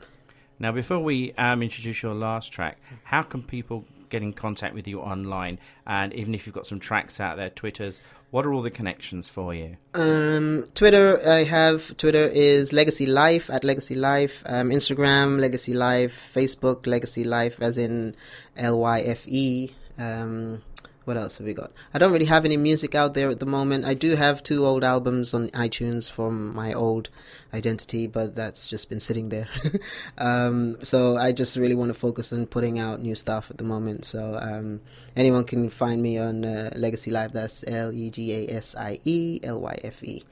Now, 0.59 0.71
before 0.71 0.99
we 0.99 1.33
um, 1.33 1.63
introduce 1.63 2.03
your 2.03 2.13
last 2.13 2.51
track, 2.51 2.77
how 3.03 3.23
can 3.23 3.41
people 3.41 3.85
get 4.13 4.23
in 4.23 4.31
contact 4.31 4.73
with 4.73 4.87
you 4.87 5.01
online? 5.01 5.59
And 5.85 6.13
even 6.13 6.33
if 6.33 6.45
you've 6.45 6.55
got 6.55 6.67
some 6.67 6.79
tracks 6.79 7.19
out 7.19 7.35
there, 7.35 7.49
Twitters, 7.49 7.99
what 8.31 8.45
are 8.45 8.53
all 8.53 8.61
the 8.61 8.71
connections 8.71 9.27
for 9.27 9.53
you? 9.53 9.77
Um, 9.93 10.65
Twitter, 10.73 11.19
I 11.27 11.43
have 11.43 11.95
Twitter 11.97 12.25
is 12.25 12.71
Legasie 12.71 13.07
Lyfe 13.07 13.53
at 13.53 13.63
Legasie 13.63 13.97
Lyfe. 13.97 14.41
Um, 14.45 14.69
Instagram, 14.69 15.39
Legasie 15.39 15.75
Lyfe. 15.75 16.15
Facebook, 16.37 16.83
Legasie 16.83 17.25
Lyfe, 17.25 17.61
as 17.61 17.77
in 17.77 18.15
L 18.55 18.79
Y 18.79 19.01
F 19.01 19.27
E. 19.27 19.71
Um, 19.97 20.63
what 21.05 21.17
else 21.17 21.37
have 21.37 21.47
we 21.47 21.53
got? 21.53 21.71
I 21.93 21.99
don't 21.99 22.11
really 22.11 22.25
have 22.25 22.45
any 22.45 22.57
music 22.57 22.95
out 22.95 23.13
there 23.13 23.29
at 23.29 23.39
the 23.39 23.45
moment. 23.45 23.85
I 23.85 23.93
do 23.93 24.15
have 24.15 24.41
two 24.43 24.65
old 24.65 24.83
albums 24.83 25.33
on 25.33 25.49
iTunes 25.49 26.09
from 26.09 26.53
my 26.55 26.73
old 26.73 27.09
identity, 27.53 28.07
but 28.07 28.35
that's 28.35 28.67
just 28.67 28.89
been 28.89 28.99
sitting 28.99 29.29
there. 29.29 29.47
um, 30.17 30.77
so 30.83 31.17
I 31.17 31.31
just 31.31 31.57
really 31.57 31.75
want 31.75 31.89
to 31.89 31.99
focus 31.99 32.31
on 32.31 32.45
putting 32.45 32.79
out 32.79 33.01
new 33.01 33.15
stuff 33.15 33.51
at 33.51 33.57
the 33.57 33.63
moment. 33.63 34.05
So 34.05 34.37
um, 34.41 34.81
anyone 35.15 35.43
can 35.43 35.69
find 35.69 36.01
me 36.01 36.17
on 36.17 36.45
uh, 36.45 36.71
Legasie 36.75 37.11
Lyfe. 37.11 37.31
That's 37.31 37.63
L 37.67 37.91
E 37.91 38.09
G 38.09 38.33
A 38.33 38.53
S 38.55 38.75
I 38.75 38.99
E 39.03 39.39
L 39.43 39.59
Y 39.61 39.77
F 39.83 40.03
E. 40.03 40.23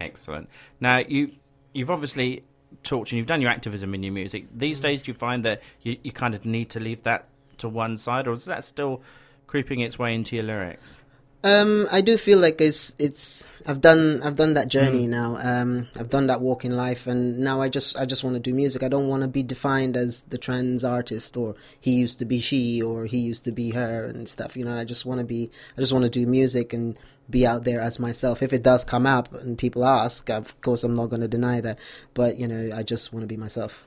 Excellent. 0.00 0.48
Now, 0.80 0.98
you 0.98 1.32
you've 1.72 1.90
obviously 1.90 2.44
talked 2.82 3.10
and 3.10 3.18
you've 3.18 3.26
done 3.26 3.40
your 3.40 3.50
activism 3.50 3.94
in 3.94 4.02
your 4.02 4.12
music. 4.12 4.46
These 4.54 4.80
days, 4.80 5.02
do 5.02 5.10
you 5.10 5.18
find 5.18 5.44
that 5.44 5.62
you, 5.82 5.96
you 6.02 6.12
kind 6.12 6.34
of 6.34 6.44
need 6.44 6.70
to 6.70 6.80
leave 6.80 7.02
that 7.02 7.28
to 7.58 7.68
one 7.68 7.96
side, 7.96 8.28
or 8.28 8.32
is 8.32 8.44
that 8.44 8.64
still 8.64 9.02
creeping 9.48 9.80
its 9.80 9.98
way 9.98 10.14
into 10.14 10.36
your 10.36 10.44
lyrics? 10.44 10.98
Um, 11.44 11.86
I 11.92 12.00
do 12.00 12.16
feel 12.18 12.38
like 12.40 12.60
it's 12.60 12.94
it's 12.98 13.48
I've 13.64 13.80
done 13.80 14.20
I've 14.24 14.34
done 14.36 14.54
that 14.54 14.66
journey 14.66 15.06
Mm. 15.06 15.10
now. 15.10 15.38
Um, 15.40 15.88
I've 15.98 16.08
done 16.10 16.26
that 16.26 16.40
walk 16.40 16.64
in 16.64 16.76
life, 16.76 17.06
and 17.06 17.38
now 17.38 17.60
I 17.60 17.68
just 17.68 17.96
I 17.96 18.06
just 18.06 18.24
want 18.24 18.34
to 18.34 18.40
do 18.40 18.52
music. 18.52 18.82
I 18.82 18.88
don't 18.88 19.06
want 19.08 19.22
to 19.22 19.28
be 19.28 19.44
defined 19.44 19.96
as 19.96 20.22
the 20.22 20.36
trans 20.38 20.82
artist, 20.82 21.36
or 21.36 21.54
he 21.80 21.92
used 21.92 22.18
to 22.18 22.24
be 22.24 22.40
she, 22.40 22.82
or 22.82 23.06
he 23.06 23.18
used 23.18 23.44
to 23.44 23.52
be 23.52 23.70
her, 23.70 24.04
and 24.04 24.28
stuff. 24.28 24.56
You 24.56 24.64
know, 24.64 24.76
I 24.76 24.84
just 24.84 25.06
want 25.06 25.20
to 25.20 25.24
be 25.26 25.48
I 25.76 25.80
just 25.80 25.92
want 25.92 26.04
to 26.04 26.10
do 26.10 26.26
music 26.26 26.72
and 26.72 26.98
be 27.30 27.46
out 27.46 27.62
there 27.62 27.80
as 27.80 28.00
myself. 28.00 28.42
If 28.42 28.52
it 28.52 28.64
does 28.64 28.84
come 28.84 29.06
up 29.06 29.32
and 29.32 29.56
people 29.56 29.84
ask, 29.84 30.28
of 30.30 30.60
course 30.60 30.82
I'm 30.82 30.94
not 30.94 31.06
going 31.08 31.20
to 31.22 31.28
deny 31.28 31.60
that. 31.60 31.78
But 32.14 32.36
you 32.40 32.48
know, 32.48 32.70
I 32.74 32.82
just 32.82 33.12
want 33.12 33.22
to 33.22 33.28
be 33.28 33.36
myself. 33.36 33.84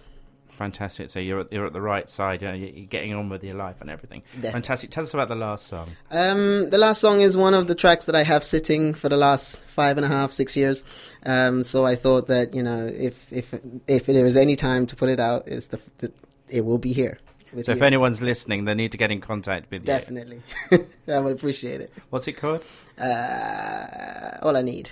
Fantastic. 0.51 1.09
So 1.09 1.19
you're 1.19 1.41
at, 1.41 1.51
you're 1.51 1.65
at 1.65 1.73
the 1.73 1.81
right 1.81 2.09
side. 2.09 2.41
You 2.41 2.49
you're 2.49 2.69
you're 2.69 2.85
getting 2.85 3.13
on 3.13 3.29
with 3.29 3.43
your 3.43 3.55
life 3.55 3.81
and 3.81 3.89
everything. 3.89 4.21
Definitely. 4.33 4.51
Fantastic. 4.51 4.89
Tell 4.91 5.03
us 5.03 5.13
about 5.13 5.29
the 5.29 5.35
last 5.35 5.67
song. 5.67 5.89
Um, 6.11 6.69
the 6.69 6.77
last 6.77 7.01
song 7.01 7.21
is 7.21 7.37
one 7.37 7.53
of 7.53 7.67
the 7.67 7.75
tracks 7.75 8.05
that 8.05 8.15
I 8.15 8.23
have 8.23 8.43
sitting 8.43 8.93
for 8.93 9.09
the 9.09 9.17
last 9.17 9.63
five 9.63 9.97
and 9.97 10.05
a 10.05 10.09
half, 10.09 10.31
six 10.31 10.55
years. 10.55 10.83
Um, 11.25 11.63
so 11.63 11.85
I 11.85 11.95
thought 11.95 12.27
that 12.27 12.53
you 12.53 12.63
know, 12.63 12.85
if 12.87 13.31
if 13.31 13.53
if 13.87 14.05
there 14.05 14.25
is 14.25 14.37
any 14.37 14.55
time 14.55 14.85
to 14.87 14.95
put 14.95 15.09
it 15.09 15.19
out, 15.19 15.47
is 15.47 15.67
the, 15.67 15.79
the 15.99 16.11
it 16.49 16.65
will 16.65 16.77
be 16.77 16.93
here. 16.93 17.19
So 17.63 17.73
if 17.73 17.81
anyone's 17.81 18.21
listening, 18.21 18.63
they 18.63 18.75
need 18.75 18.93
to 18.93 18.97
get 18.97 19.11
in 19.11 19.19
contact 19.19 19.69
with 19.71 19.81
you. 19.81 19.87
definitely, 19.87 20.41
I 21.07 21.19
would 21.19 21.33
appreciate 21.33 21.81
it. 21.81 21.91
What's 22.09 22.27
it 22.27 22.33
called? 22.33 22.63
Uh, 22.97 24.37
all 24.41 24.55
I 24.55 24.61
need. 24.61 24.91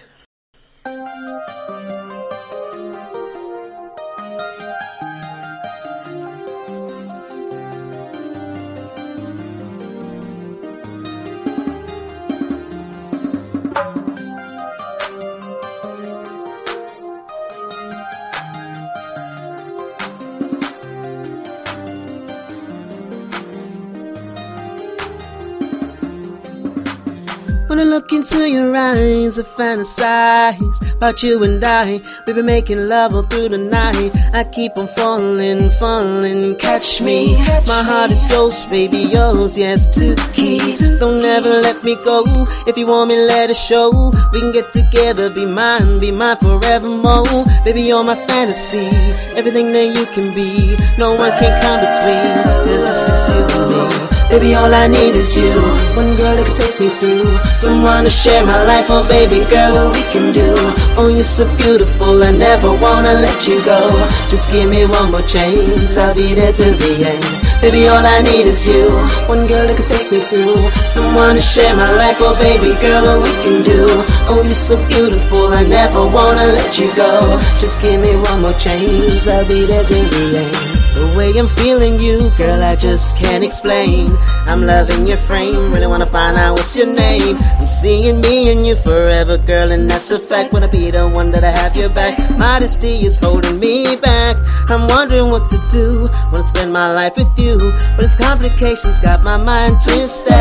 Into 28.40 28.52
your 28.52 28.74
eyes, 28.74 29.38
I 29.38 29.44
fantasize 29.44 30.94
about 30.96 31.22
you 31.22 31.44
and 31.44 31.62
I. 31.62 32.00
We've 32.26 32.38
been 32.38 32.46
making 32.46 32.88
love 32.88 33.14
all 33.14 33.24
through 33.24 33.50
the 33.50 33.58
night. 33.58 34.12
I 34.34 34.46
keep 34.46 34.78
on 34.78 34.88
falling, 34.96 35.70
falling. 35.72 36.56
Catch 36.56 37.02
me. 37.02 37.36
My 37.68 37.84
heart 37.84 38.12
is 38.12 38.26
yours, 38.32 38.66
baby, 38.68 39.00
yours, 39.00 39.58
yes, 39.58 39.90
to 39.98 40.16
keep. 40.32 40.78
Don't 41.02 41.26
ever 41.26 41.50
let 41.50 41.84
me 41.84 41.96
go. 42.06 42.24
If 42.66 42.78
you 42.78 42.88
want 42.88 43.10
me, 43.10 43.18
let 43.18 43.50
it 43.50 43.58
show. 43.58 43.92
We 44.32 44.40
can 44.40 44.54
get 44.54 44.72
together, 44.72 45.30
be 45.30 45.46
mine, 45.46 46.00
be 46.00 46.10
mine 46.10 46.38
forevermore. 46.38 47.44
Baby, 47.66 47.82
you're 47.82 48.06
my 48.06 48.16
fantasy. 48.16 48.88
Everything 49.36 49.74
that 49.74 49.98
you 49.98 50.06
can 50.16 50.34
be. 50.34 50.78
No 50.98 51.14
one 51.14 51.32
can 51.32 51.52
come 51.62 51.82
between. 51.84 52.64
This 52.66 52.88
is 52.88 53.06
just 53.06 53.28
you 53.28 53.60
and 53.60 54.12
me. 54.14 54.19
Baby, 54.30 54.54
all 54.54 54.72
I 54.72 54.86
need 54.86 55.16
is 55.16 55.36
you. 55.36 55.50
One 55.98 56.14
girl 56.16 56.38
that 56.38 56.46
can 56.46 56.54
take 56.54 56.80
me 56.80 56.90
through. 57.02 57.26
Someone 57.52 58.04
to 58.04 58.12
share 58.12 58.46
my 58.46 58.64
life. 58.64 58.86
Oh, 58.88 59.02
baby 59.10 59.42
girl, 59.50 59.74
what 59.74 59.98
we 59.98 60.04
can 60.14 60.32
do. 60.32 60.54
Oh, 60.94 61.10
you're 61.10 61.24
so 61.26 61.50
beautiful. 61.58 62.22
I 62.22 62.30
never 62.32 62.70
wanna 62.70 63.26
let 63.26 63.48
you 63.48 63.58
go. 63.66 63.90
Just 64.30 64.52
give 64.52 64.70
me 64.70 64.86
one 64.86 65.10
more 65.10 65.26
chance. 65.26 65.98
I'll 65.98 66.14
be 66.14 66.36
there 66.36 66.54
till 66.54 66.78
the 66.78 67.10
end. 67.10 67.26
Baby, 67.60 67.88
all 67.90 68.06
I 68.06 68.22
need 68.22 68.46
is 68.46 68.68
you. 68.68 68.86
One 69.26 69.50
girl 69.50 69.66
that 69.66 69.76
can 69.82 69.86
take 69.90 70.12
me 70.14 70.22
through. 70.30 70.62
Someone 70.86 71.34
to 71.34 71.42
share 71.42 71.76
my 71.76 71.90
life. 71.98 72.22
Oh, 72.22 72.38
baby 72.38 72.78
girl, 72.80 73.02
what 73.10 73.26
we 73.26 73.34
can 73.42 73.66
do. 73.66 73.82
Oh, 74.30 74.44
you're 74.46 74.54
so 74.54 74.78
beautiful. 74.88 75.50
I 75.58 75.66
never 75.66 76.06
wanna 76.06 76.46
let 76.54 76.78
you 76.78 76.94
go. 76.94 77.42
Just 77.58 77.82
give 77.82 78.00
me 78.00 78.14
one 78.30 78.46
more 78.46 78.54
chance. 78.62 79.28
I'll 79.28 79.44
be 79.48 79.66
there 79.66 79.84
till 79.84 80.06
the 80.06 80.38
end. 80.46 80.69
The 81.00 81.08
way 81.16 81.32
I'm 81.40 81.48
feeling 81.48 81.98
you, 82.02 82.30
girl, 82.38 82.62
I 82.62 82.76
just 82.76 83.16
can't 83.16 83.42
explain. 83.42 84.10
I'm 84.48 84.66
loving 84.66 85.08
your 85.08 85.16
frame, 85.16 85.72
really 85.72 85.88
wanna 85.88 86.06
find 86.06 86.36
out 86.36 86.56
what's 86.58 86.76
your 86.76 86.94
name. 86.94 87.38
I'm 87.40 87.68
seeing 87.68 88.20
me 88.20 88.52
and 88.52 88.68
you 88.68 88.76
forever, 88.76 89.38
girl, 89.38 89.72
and 89.72 89.90
that's 89.90 90.12
a 90.12 90.20
fact. 90.20 90.52
Wanna 90.52 90.68
be 90.68 90.92
the 90.92 91.08
one 91.08 91.32
that 91.32 91.46
I 91.46 91.52
have 91.52 91.74
your 91.78 91.88
back. 91.88 92.20
Modesty 92.38 93.06
is 93.06 93.18
holding 93.18 93.58
me 93.62 93.96
back. 93.96 94.36
I'm 94.68 94.90
wondering 94.90 95.32
what 95.32 95.48
to 95.48 95.58
do. 95.72 96.10
Wanna 96.34 96.44
spend 96.44 96.74
my 96.74 96.94
life 96.94 97.16
with 97.16 97.32
you, 97.40 97.58
but 97.96 98.04
it's 98.04 98.18
complications 98.18 99.00
got 99.00 99.24
my 99.24 99.38
mind 99.38 99.78
twisted. 99.82 100.36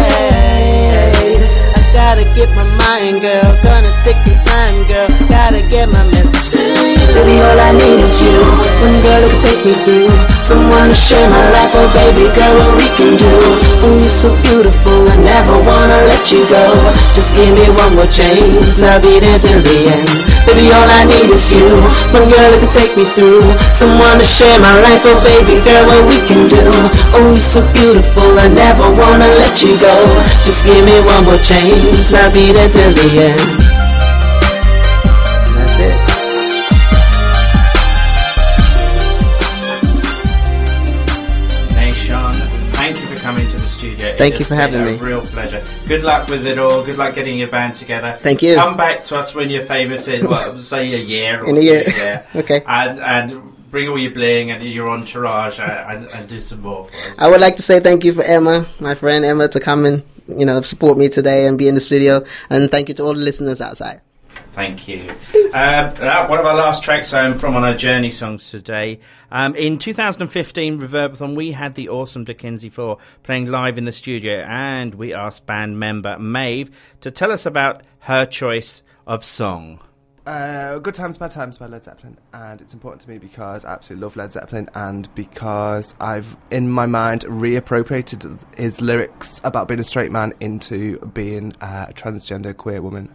Gotta 1.98 2.22
get 2.38 2.48
my 2.54 2.62
mind, 2.78 3.20
girl. 3.26 3.58
Gonna 3.66 3.90
take 4.06 4.22
some 4.22 4.38
time, 4.38 4.86
girl. 4.86 5.10
Gotta 5.26 5.66
get 5.66 5.90
my 5.90 6.06
message 6.14 6.54
to 6.54 6.62
you. 6.62 6.94
Baby, 7.10 7.42
all 7.42 7.58
I 7.58 7.74
need 7.74 7.98
is 7.98 8.22
you. 8.22 8.38
One 8.78 9.02
girl 9.02 9.26
who 9.26 9.28
can 9.34 9.40
take 9.42 9.62
me 9.66 9.74
through. 9.82 10.06
Someone 10.38 10.94
to 10.94 10.94
share 10.94 11.26
my 11.26 11.44
life. 11.50 11.74
Oh, 11.74 11.90
baby 11.98 12.30
girl, 12.38 12.54
what 12.54 12.78
we 12.78 12.86
can 12.94 13.18
do. 13.18 13.34
Oh, 13.82 13.98
you're 13.98 14.08
so 14.08 14.30
beautiful. 14.46 15.10
I 15.10 15.18
never 15.26 15.58
wanna 15.58 15.98
let 16.06 16.30
you 16.30 16.46
go. 16.46 16.70
Just 17.18 17.34
give 17.34 17.50
me 17.50 17.66
one 17.66 17.98
more 17.98 18.06
chance. 18.06 18.78
I'll 18.78 19.02
be 19.02 19.18
there 19.18 19.42
till 19.42 19.58
the 19.58 19.90
end. 19.90 20.08
Baby, 20.46 20.70
all 20.72 20.86
I 20.86 21.02
need 21.04 21.28
is 21.34 21.50
you. 21.50 21.66
One 22.14 22.30
girl 22.30 22.48
who 22.54 22.62
can 22.62 22.70
take 22.70 22.94
me 22.94 23.04
through. 23.18 23.42
Someone 23.68 24.22
to 24.22 24.24
share 24.24 24.56
my 24.62 24.72
life. 24.86 25.02
Oh, 25.02 25.18
baby 25.26 25.58
girl, 25.66 25.82
what 25.90 26.06
we 26.06 26.22
can 26.30 26.46
do. 26.46 26.62
Oh, 27.18 27.34
you're 27.34 27.42
so 27.42 27.60
beautiful. 27.74 28.38
I 28.38 28.46
never 28.54 28.86
wanna 28.86 29.28
let 29.42 29.58
you 29.60 29.74
go. 29.82 29.92
Just 30.46 30.62
give 30.62 30.80
me 30.86 30.94
one 31.02 31.26
more 31.26 31.42
chance. 31.42 31.87
I'll 31.90 32.32
be 32.32 32.52
there 32.52 32.68
till 32.68 32.92
the 32.92 33.22
end. 33.22 33.40
That's 35.56 35.78
it. 35.80 37.08
Nae 41.74 41.92
Chane, 41.92 42.40
thank 42.72 43.00
you 43.00 43.06
for 43.06 43.16
coming 43.20 43.48
to 43.50 43.56
the 43.56 43.68
studio. 43.68 44.16
Thank 44.16 44.34
It 44.34 44.40
you 44.40 44.44
for 44.46 44.54
having 44.54 44.84
been 44.84 44.94
me. 44.94 45.00
A 45.00 45.02
real 45.02 45.26
pleasure. 45.26 45.62
Good 45.86 46.02
luck 46.02 46.28
with 46.28 46.46
it 46.46 46.58
all. 46.58 46.84
Good 46.84 46.98
luck 46.98 47.14
getting 47.14 47.38
your 47.38 47.48
band 47.48 47.76
together. 47.76 48.18
Thank 48.20 48.42
you. 48.42 48.54
Come 48.54 48.76
back 48.76 49.04
to 49.04 49.16
us 49.18 49.34
when 49.34 49.50
you're 49.50 49.64
famous 49.64 50.08
in, 50.08 50.26
what, 50.26 50.58
say 50.72 50.92
a 50.94 50.98
year 50.98 51.40
or 51.42 51.48
In 51.48 51.56
a 51.56 51.60
year. 51.60 51.84
yeah. 51.96 52.22
Okay. 52.34 52.62
And, 52.66 53.00
and 53.00 53.70
bring 53.70 53.88
all 53.88 53.98
your 53.98 54.12
bling 54.12 54.50
and 54.50 54.62
your 54.64 54.90
entourage 54.90 55.60
and, 55.60 55.70
and, 55.70 56.10
and 56.12 56.28
do 56.28 56.40
some 56.40 56.62
more. 56.62 56.88
I 57.18 57.28
would 57.30 57.40
like 57.40 57.56
to 57.56 57.62
say 57.62 57.80
thank 57.80 58.04
you 58.04 58.12
for 58.12 58.22
Emma, 58.22 58.66
my 58.80 58.94
friend 58.94 59.24
Emma, 59.24 59.48
to 59.48 59.60
come 59.60 59.84
and 59.84 60.02
you 60.28 60.44
know 60.44 60.60
support 60.62 60.98
me 60.98 61.08
today 61.08 61.46
and 61.46 61.58
be 61.58 61.68
in 61.68 61.74
the 61.74 61.80
studio, 61.80 62.24
and 62.50 62.70
thank 62.70 62.88
you 62.88 62.94
to 62.94 63.04
all 63.04 63.14
the 63.14 63.20
listeners 63.20 63.60
outside. 63.60 64.00
Thank 64.52 64.88
you. 64.88 65.08
Um, 65.54 65.94
uh, 66.00 66.26
one 66.26 66.40
of 66.40 66.46
our 66.46 66.56
last 66.56 66.82
tracks 66.82 67.12
um, 67.12 67.38
from 67.38 67.54
on 67.54 67.64
our 67.64 67.74
journey 67.74 68.10
songs 68.10 68.50
today. 68.50 68.98
Um, 69.30 69.54
in 69.54 69.78
2015, 69.78 70.80
Reverbathon, 70.80 71.36
we 71.36 71.52
had 71.52 71.74
the 71.74 71.88
awesome 71.88 72.24
Dickensie 72.24 72.72
4 72.72 72.98
playing 73.22 73.46
live 73.46 73.78
in 73.78 73.84
the 73.84 73.92
studio, 73.92 74.44
and 74.48 74.96
we 74.96 75.14
asked 75.14 75.46
band 75.46 75.78
member 75.78 76.18
Maeve 76.18 76.70
to 77.02 77.10
tell 77.10 77.30
us 77.30 77.46
about 77.46 77.82
her 78.00 78.26
choice 78.26 78.82
of 79.06 79.24
song. 79.24 79.80
Uh, 80.28 80.78
Good 80.78 80.92
Times, 80.92 81.16
Bad 81.16 81.30
Times 81.30 81.56
by 81.56 81.68
Led 81.68 81.84
Zeppelin, 81.84 82.18
and 82.34 82.60
it's 82.60 82.74
important 82.74 83.00
to 83.00 83.08
me 83.08 83.16
because 83.16 83.64
I 83.64 83.72
absolutely 83.72 84.02
love 84.02 84.14
Led 84.14 84.30
Zeppelin, 84.30 84.68
and 84.74 85.08
because 85.14 85.94
I've, 85.98 86.36
in 86.50 86.70
my 86.70 86.84
mind, 86.84 87.22
reappropriated 87.22 88.38
his 88.54 88.82
lyrics 88.82 89.40
about 89.42 89.68
being 89.68 89.80
a 89.80 89.84
straight 89.84 90.12
man 90.12 90.34
into 90.38 90.98
being 90.98 91.54
a 91.62 91.94
transgender 91.94 92.54
queer 92.54 92.82
woman. 92.82 93.14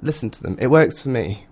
Listen 0.00 0.30
to 0.30 0.40
them, 0.40 0.56
it 0.60 0.68
works 0.68 1.02
for 1.02 1.08
me. 1.08 1.44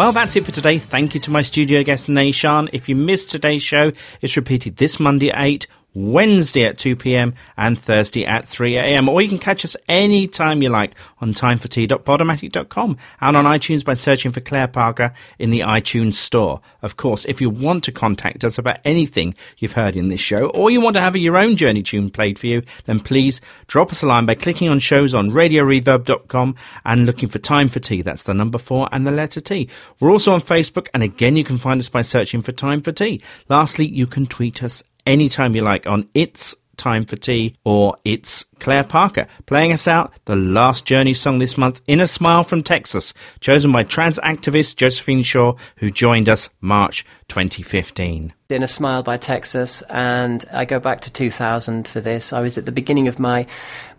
Well, 0.00 0.12
that's 0.12 0.34
it 0.34 0.46
for 0.46 0.50
today. 0.50 0.78
Thank 0.78 1.12
you 1.12 1.20
to 1.20 1.30
my 1.30 1.42
studio 1.42 1.82
guest, 1.82 2.08
Nae 2.08 2.30
Chane. 2.30 2.70
If 2.72 2.88
you 2.88 2.96
missed 2.96 3.30
today's 3.30 3.62
show, 3.62 3.92
it's 4.22 4.34
repeated 4.34 4.78
this 4.78 4.98
Monday 4.98 5.30
at 5.30 5.44
8, 5.44 5.66
Wednesday 5.94 6.64
at 6.64 6.78
2 6.78 6.96
p.m., 6.96 7.34
and 7.56 7.78
Thursday 7.78 8.24
at 8.24 8.46
3 8.48 8.76
a.m. 8.76 9.08
Or 9.08 9.20
you 9.20 9.28
can 9.28 9.38
catch 9.38 9.64
us 9.64 9.76
anytime 9.88 10.62
you 10.62 10.68
like 10.68 10.94
on 11.20 11.34
timefortea.podomatic.com 11.34 12.96
and 13.20 13.36
on 13.36 13.44
iTunes 13.44 13.84
by 13.84 13.94
searching 13.94 14.32
for 14.32 14.40
Claire 14.40 14.68
Parker 14.68 15.12
in 15.38 15.50
the 15.50 15.60
iTunes 15.60 16.14
store. 16.14 16.60
Of 16.82 16.96
course, 16.96 17.24
if 17.26 17.40
you 17.40 17.50
want 17.50 17.84
to 17.84 17.92
contact 17.92 18.44
us 18.44 18.58
about 18.58 18.78
anything 18.84 19.34
you've 19.58 19.72
heard 19.72 19.96
in 19.96 20.08
this 20.08 20.20
show, 20.20 20.46
or 20.50 20.70
you 20.70 20.80
want 20.80 20.94
to 20.94 21.00
have 21.00 21.16
your 21.16 21.36
own 21.36 21.56
journey 21.56 21.82
tune 21.82 22.10
played 22.10 22.38
for 22.38 22.46
you, 22.46 22.62
then 22.86 23.00
please 23.00 23.40
drop 23.66 23.92
us 23.92 24.02
a 24.02 24.06
line 24.06 24.26
by 24.26 24.34
clicking 24.34 24.68
on 24.68 24.78
shows 24.78 25.14
on 25.14 25.30
radioreverb.com 25.30 26.54
and 26.84 27.06
looking 27.06 27.28
for 27.28 27.38
Time 27.38 27.68
for 27.68 27.80
T. 27.80 28.02
That's 28.02 28.22
the 28.22 28.34
number 28.34 28.58
four 28.58 28.88
and 28.92 29.06
the 29.06 29.10
letter 29.10 29.40
T. 29.40 29.68
We're 29.98 30.10
also 30.10 30.32
on 30.32 30.40
Facebook, 30.40 30.88
and 30.94 31.02
again, 31.02 31.36
you 31.36 31.44
can 31.44 31.58
find 31.58 31.80
us 31.80 31.88
by 31.88 32.02
searching 32.02 32.42
for 32.42 32.52
Time 32.52 32.82
for 32.82 32.92
T. 32.92 33.20
Lastly, 33.48 33.86
you 33.86 34.06
can 34.06 34.26
tweet 34.26 34.62
us 34.62 34.82
anytime 35.06 35.54
you 35.54 35.62
like 35.62 35.86
on 35.86 36.08
It's 36.14 36.56
Time 36.76 37.04
for 37.04 37.16
T 37.16 37.54
or 37.62 37.96
It's 38.04 38.46
Claire 38.58 38.84
Parker. 38.84 39.26
Playing 39.44 39.72
us 39.72 39.86
out, 39.86 40.14
the 40.24 40.34
last 40.34 40.86
Journey 40.86 41.12
song 41.12 41.38
this 41.38 41.58
month, 41.58 41.82
Inner 41.86 42.06
Smile 42.06 42.42
from 42.42 42.62
Texas, 42.62 43.12
chosen 43.40 43.70
by 43.70 43.82
trans 43.82 44.18
activist 44.20 44.76
Josephine 44.76 45.22
Shaw, 45.22 45.56
who 45.76 45.90
joined 45.90 46.28
us 46.28 46.48
March 46.62 47.04
2015. 47.28 48.32
inner 48.48 48.66
smile 48.66 49.02
by 49.04 49.16
texas 49.16 49.82
and 49.90 50.44
i 50.52 50.64
go 50.64 50.80
back 50.80 51.00
to 51.00 51.10
2000 51.10 51.86
for 51.86 52.00
this 52.00 52.32
i 52.32 52.40
was 52.40 52.58
at 52.58 52.66
the 52.66 52.72
beginning 52.72 53.06
of 53.06 53.20
my 53.20 53.46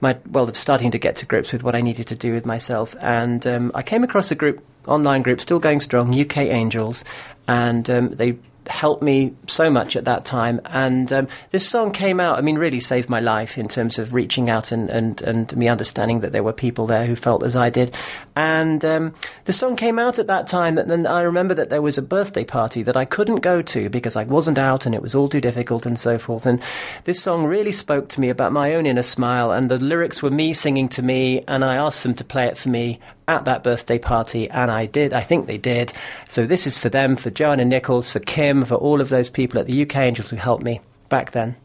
my 0.02 0.18
well 0.30 0.50
of 0.50 0.58
starting 0.58 0.92
to 0.92 0.98
get 0.98 1.16
to 1.16 1.26
grips 1.26 1.54
with 1.54 1.64
what 1.64 1.74
i 1.74 1.80
needed 1.80 2.06
to 2.06 2.16
do 2.16 2.34
with 2.34 2.46
myself 2.46 2.94
and 3.00 3.48
um, 3.48 3.72
i 3.74 3.82
came 3.82 4.04
across 4.04 4.30
a 4.30 4.36
group 4.36 4.62
online 4.88 5.22
group 5.22 5.40
still 5.40 5.60
going 5.60 5.80
strong 5.80 6.20
uk 6.20 6.36
angels 6.36 7.06
and 7.48 7.90
um, 7.90 8.10
they 8.10 8.36
helped 8.72 9.04
me 9.04 9.36
so 9.48 9.70
much 9.70 9.96
at 9.96 10.06
that 10.06 10.26
time. 10.26 10.60
And 10.66 11.12
um, 11.14 11.28
this 11.52 11.68
song 11.68 11.92
came 11.92 12.20
out 12.20 12.38
i 12.38 12.42
mean 12.42 12.58
really 12.58 12.80
saved 12.80 13.10
my 13.10 13.20
life 13.20 13.58
in 13.58 13.68
terms 13.68 14.00
of 14.00 14.14
reaching 14.14 14.50
out 14.50 14.72
and, 14.72 14.90
and, 14.90 15.22
and 15.22 15.56
me 15.56 15.68
understanding 15.68 16.22
that 16.22 16.32
there 16.32 16.44
were 16.44 16.54
people 16.54 16.88
there 16.88 17.06
who 17.06 17.16
felt 17.16 17.44
as 17.44 17.56
i 17.56 17.70
did. 17.70 17.96
And 18.36 18.84
um, 18.86 19.14
the 19.46 19.54
song 19.54 19.76
came 19.76 20.00
out 20.00 20.18
at 20.18 20.28
that 20.28 20.48
time 20.48 20.78
and 20.78 20.90
then 20.90 21.06
i 21.06 21.22
remember 21.22 21.54
that 21.54 21.70
there 21.70 21.82
was 21.82 21.98
a 21.98 22.02
birthday 22.02 22.46
party 22.46 22.82
that 22.84 22.98
i 22.98 23.06
couldn't 23.06 23.42
go 23.42 23.62
to 23.62 23.90
because 23.90 24.16
i 24.16 24.24
wasn't 24.24 24.58
out 24.58 24.86
and 24.86 24.96
it 24.96 25.02
was 25.02 25.16
all 25.16 25.30
too 25.30 25.42
difficult 25.42 25.86
and 25.86 26.00
so 26.00 26.18
forth. 26.18 26.46
And 26.46 26.62
this 27.04 27.22
song 27.22 27.44
really 27.46 27.72
spoke 27.72 28.08
to 28.10 28.22
me 28.22 28.30
about 28.30 28.52
my 28.52 28.74
own 28.76 28.86
inner 28.86 29.02
smile 29.02 29.52
and 29.52 29.70
the 29.70 29.80
lyrics 29.80 30.24
were 30.24 30.32
me 30.32 30.54
singing 30.54 30.90
to 30.90 31.02
me 31.02 31.44
and 31.48 31.64
i 31.66 31.76
asked 31.76 32.04
them 32.04 32.16
to 32.16 32.24
play 32.24 32.48
it 32.48 32.58
for 32.58 32.70
me 32.70 33.00
at 33.32 33.46
that 33.46 33.64
birthday 33.64 33.98
party, 33.98 34.50
and 34.50 34.70
I 34.70 34.86
did. 34.86 35.14
I 35.14 35.22
think 35.22 35.48
they 35.48 35.58
did. 35.58 35.94
So 36.28 36.46
this 36.46 36.68
is 36.68 36.78
for 36.78 36.90
them, 36.90 37.16
for 37.16 37.30
Joanna 37.30 37.66
Nichols, 37.66 38.12
for 38.12 38.20
Kim, 38.20 38.66
for 38.66 38.76
all 38.76 39.02
of 39.02 39.10
those 39.10 39.30
people 39.30 39.60
at 39.60 39.68
the 39.68 39.82
UK 39.82 39.96
Angels 39.98 40.30
who 40.30 40.36
helped 40.36 40.64
me 40.64 40.82
back 41.10 41.32
then. 41.32 41.56